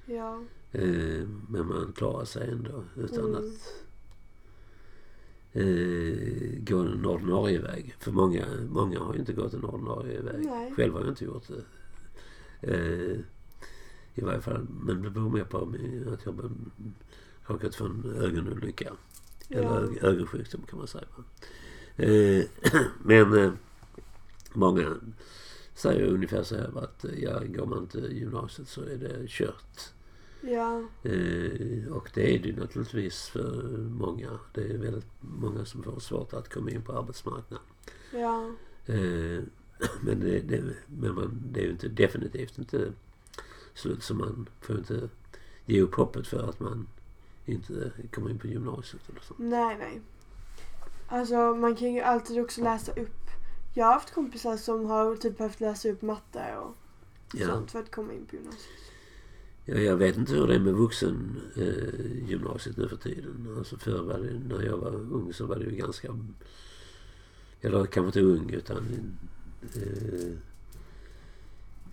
Ja. 0.05 0.41
Eh, 0.71 1.27
men 1.49 1.67
man 1.67 1.93
klarar 1.95 2.25
sig 2.25 2.49
ändå 2.49 2.83
utan 2.95 3.25
Mm. 3.25 3.36
att 3.36 3.73
eh, 5.51 6.63
gå 6.63 6.77
en 6.77 7.05
ordinarie 7.05 7.59
väg. 7.62 7.95
För 7.99 8.12
många, 8.12 8.45
många 8.69 8.99
har 8.99 9.13
ju 9.13 9.19
inte 9.19 9.33
gått 9.33 9.53
en 9.53 9.63
ordinarie 9.63 10.21
väg. 10.21 10.45
Nej. 10.45 10.73
Själv 10.75 10.93
har 10.93 10.99
jag 11.01 11.09
inte 11.09 11.25
gjort 11.25 11.47
det. 11.47 11.63
Eh, 12.62 13.17
I 14.15 14.21
varje 14.21 14.41
fall, 14.41 14.67
men 14.86 15.01
det 15.01 15.09
beror 15.09 15.29
mer 15.29 15.43
på 15.43 15.57
att 16.13 16.25
jag 16.25 16.51
råkat 17.45 17.75
få 17.75 17.86
en 17.86 18.15
ögonolycka. 18.21 18.93
Eller 19.49 19.63
Ja. 19.63 19.79
ög- 19.79 20.03
ögonsjukdom 20.03 20.62
kan 20.69 20.79
man 20.79 20.88
säga. 20.88 21.05
Eh, 21.97 22.45
men 23.03 23.38
eh, 23.38 23.51
många 24.53 24.95
säger 25.73 26.08
ungefär 26.08 26.43
så 26.43 26.56
här 26.56 26.84
att 26.84 27.06
eh, 27.06 27.23
ja, 27.23 27.41
går 27.45 27.65
man 27.65 27.79
inte 27.79 27.99
gymnasiet 27.99 28.67
så 28.67 28.82
är 28.82 28.97
det 28.97 29.27
kört. 29.27 29.93
Ja. 30.41 30.84
Och 31.91 32.10
det 32.13 32.36
är 32.36 32.39
det 32.39 32.60
naturligtvis 32.60 33.27
för 33.27 33.77
många. 33.77 34.39
Det 34.53 34.62
är 34.62 34.77
väldigt 34.77 35.08
många 35.19 35.65
som 35.65 35.84
får 35.84 35.99
svårt 35.99 36.34
att 36.34 36.53
komma 36.53 36.71
in 36.71 36.82
på 36.82 36.97
arbetsmarknaden. 36.97 37.65
Ja. 38.12 38.51
Men 40.01 40.19
det, 40.19 40.39
det, 40.39 40.63
men 40.88 41.15
man, 41.15 41.41
det 41.51 41.60
är 41.60 41.63
ju 41.63 41.71
inte, 41.71 41.88
definitivt 41.88 42.58
inte 42.58 42.91
slut 43.73 44.03
så 44.03 44.13
man 44.13 44.49
får 44.62 44.77
inte 44.77 45.10
ge 45.65 45.82
upp 45.82 45.95
hoppet 45.95 46.27
för 46.27 46.49
att 46.49 46.60
man 46.60 46.88
inte 47.45 47.91
kommer 48.12 48.29
in 48.29 48.39
på 48.39 48.47
gymnasiet 48.47 49.10
eller 49.10 49.21
så. 49.21 49.34
Nej, 49.38 49.77
nej. 49.79 50.01
Alltså 51.13 51.36
man 51.36 51.76
kan 51.76 51.93
ju 51.93 51.99
alltid 52.02 52.41
också 52.41 52.63
läsa 52.63 52.91
upp. 52.91 53.30
Jag 53.73 53.86
har 53.86 53.93
haft 53.93 54.13
kompisar 54.13 54.58
som 54.58 54.86
har 54.86 55.15
typ 55.15 55.38
behövt 55.38 55.60
läsa 55.60 55.89
upp 55.89 56.02
matte 56.02 56.56
och 56.58 56.76
Ja. 57.34 57.47
sånt 57.47 57.71
för 57.71 57.80
att 57.80 57.91
komma 57.91 58.13
in 58.13 58.26
på 58.26 58.36
gymnasiet. 58.36 58.69
Ja, 59.65 59.76
jag 59.76 59.97
vet 59.97 60.17
inte 60.17 60.34
hur 60.34 60.47
det 60.47 60.56
är 60.56 60.60
med 60.60 60.73
vuxen 60.73 61.41
eh, 61.56 62.30
gymnasiet 62.30 62.78
nu 62.78 62.88
för 62.89 62.95
tiden. 62.95 63.56
Alltså 63.58 63.78
förr 63.78 64.02
var 64.02 64.19
det, 64.19 64.56
när 64.56 64.65
jag 64.65 64.78
var 64.78 64.91
ung 64.91 65.34
så 65.34 65.45
var 65.45 65.56
det 65.56 65.65
ju 65.65 65.76
ganska... 65.76 66.17
Eller 67.62 67.86
kanske 67.86 68.08
inte 68.19 68.21
ung 68.21 68.49
utan... 68.49 68.86
Eh, 69.76 70.32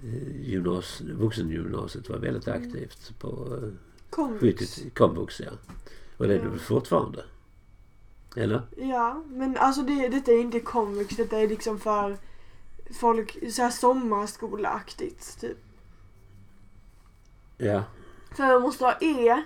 eh, 0.04 0.50
gymnas, 0.50 1.00
vuxengymnasiet 1.00 2.08
var 2.08 2.18
väldigt 2.18 2.48
aktivt 2.48 3.18
på 3.18 3.58
eh, 3.62 3.68
Komvux. 4.10 4.74
70 4.76 4.90
komvux, 4.90 5.40
ja. 5.40 5.52
Och 6.16 6.28
det 6.28 6.34
är 6.34 6.42
det 6.42 6.48
väl 6.48 6.58
fortfarande? 6.58 7.24
Eller? 8.36 8.62
Ja, 8.76 9.22
men 9.28 9.56
alltså 9.56 9.82
det, 9.82 10.08
detta 10.08 10.32
är 10.32 10.40
inte 10.40 10.60
komvux. 10.60 11.16
Detta 11.16 11.38
är 11.38 11.48
liksom 11.48 11.78
för 11.78 12.16
folk, 13.00 13.52
så 13.52 13.62
här 13.62 13.70
sommarskolaaktigt 13.70 15.40
typ. 15.40 15.58
Ja. 17.58 17.84
För 18.36 18.42
man 18.46 18.62
måste 18.62 18.84
ha 18.84 18.98
E 19.00 19.42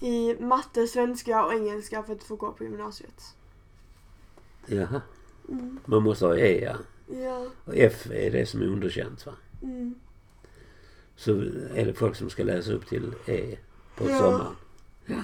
i 0.00 0.36
matte, 0.40 0.86
svenska 0.86 1.44
och 1.44 1.52
engelska 1.54 2.02
för 2.02 2.12
att 2.12 2.24
få 2.24 2.36
gå 2.36 2.52
på 2.52 2.64
gymnasiet. 2.64 3.22
Jaha. 4.66 5.00
Mm. 5.48 5.78
Man 5.84 6.02
måste 6.02 6.26
ha 6.26 6.36
E, 6.36 6.64
ja. 6.64 6.76
Ja. 7.16 7.46
Och 7.64 7.74
F 7.76 8.06
är 8.10 8.30
det 8.30 8.46
som 8.46 8.62
är 8.62 8.66
underkänt, 8.66 9.26
va? 9.26 9.32
Mm. 9.62 9.94
Så 11.16 11.32
är 11.74 11.86
det 11.86 11.94
folk 11.94 12.16
som 12.16 12.30
ska 12.30 12.44
läsa 12.44 12.72
upp 12.72 12.86
till 12.86 13.14
E 13.26 13.58
på 13.96 14.10
Ja. 14.10 14.18
sommaren. 14.18 14.56
Ja. 15.06 15.22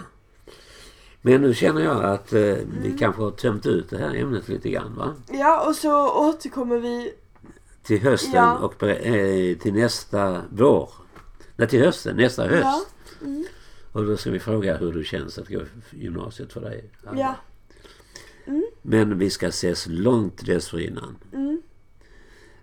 Men 1.24 1.40
nu 1.40 1.54
känner 1.54 1.80
jag 1.84 2.04
att 2.04 2.32
eh, 2.32 2.40
vi 2.40 2.62
Mm. 2.86 2.98
kanske 2.98 3.22
har 3.22 3.30
tömt 3.30 3.66
ut 3.66 3.90
det 3.90 3.98
här 3.98 4.14
ämnet 4.14 4.48
lite 4.48 4.70
grann 4.70 4.94
va? 4.96 5.14
Ja, 5.32 5.68
och 5.68 5.76
så 5.76 6.10
återkommer 6.28 6.78
vi. 6.78 7.12
Till 7.82 8.00
hösten 8.02 8.32
Ja. 8.34 8.58
och 8.58 8.82
eh, 8.82 9.56
till 9.58 9.74
nästa 9.74 10.42
vår. 10.50 10.90
Nej, 11.56 11.68
till 11.68 11.80
hösten, 11.84 12.16
nästa 12.16 12.46
höst. 12.48 12.62
Ja. 12.64 12.84
Mm. 13.26 13.44
Och 13.92 14.04
då 14.06 14.16
ska 14.16 14.30
vi 14.30 14.38
fråga 14.38 14.76
hur 14.76 14.92
det 14.92 15.04
känns 15.04 15.38
att 15.38 15.48
gå 15.48 15.60
gymnasiet 15.90 16.52
för 16.52 16.60
dig. 16.60 16.90
Alva. 17.06 17.20
Ja. 17.20 17.34
Mm. 18.46 18.64
Men 18.82 19.18
vi 19.18 19.30
ska 19.30 19.46
ses 19.48 19.86
långt 19.88 20.46
dessförinnan. 20.46 21.16
Mm. 21.32 21.62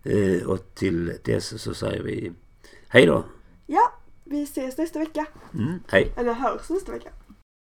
Eh, 0.03 0.47
och 0.47 0.75
till 0.75 1.13
dess 1.23 1.61
så 1.61 1.73
säger 1.73 2.03
vi 2.03 2.31
hej 2.87 3.05
då. 3.05 3.23
Ja, 3.67 3.93
vi 4.23 4.43
ses 4.43 4.77
nästa 4.77 4.99
vecka. 4.99 5.25
Mm, 5.53 5.79
hej. 5.87 6.13
Eller 6.17 6.33
hörs 6.33 6.69
nästa 6.69 6.91
vecka. 6.91 7.09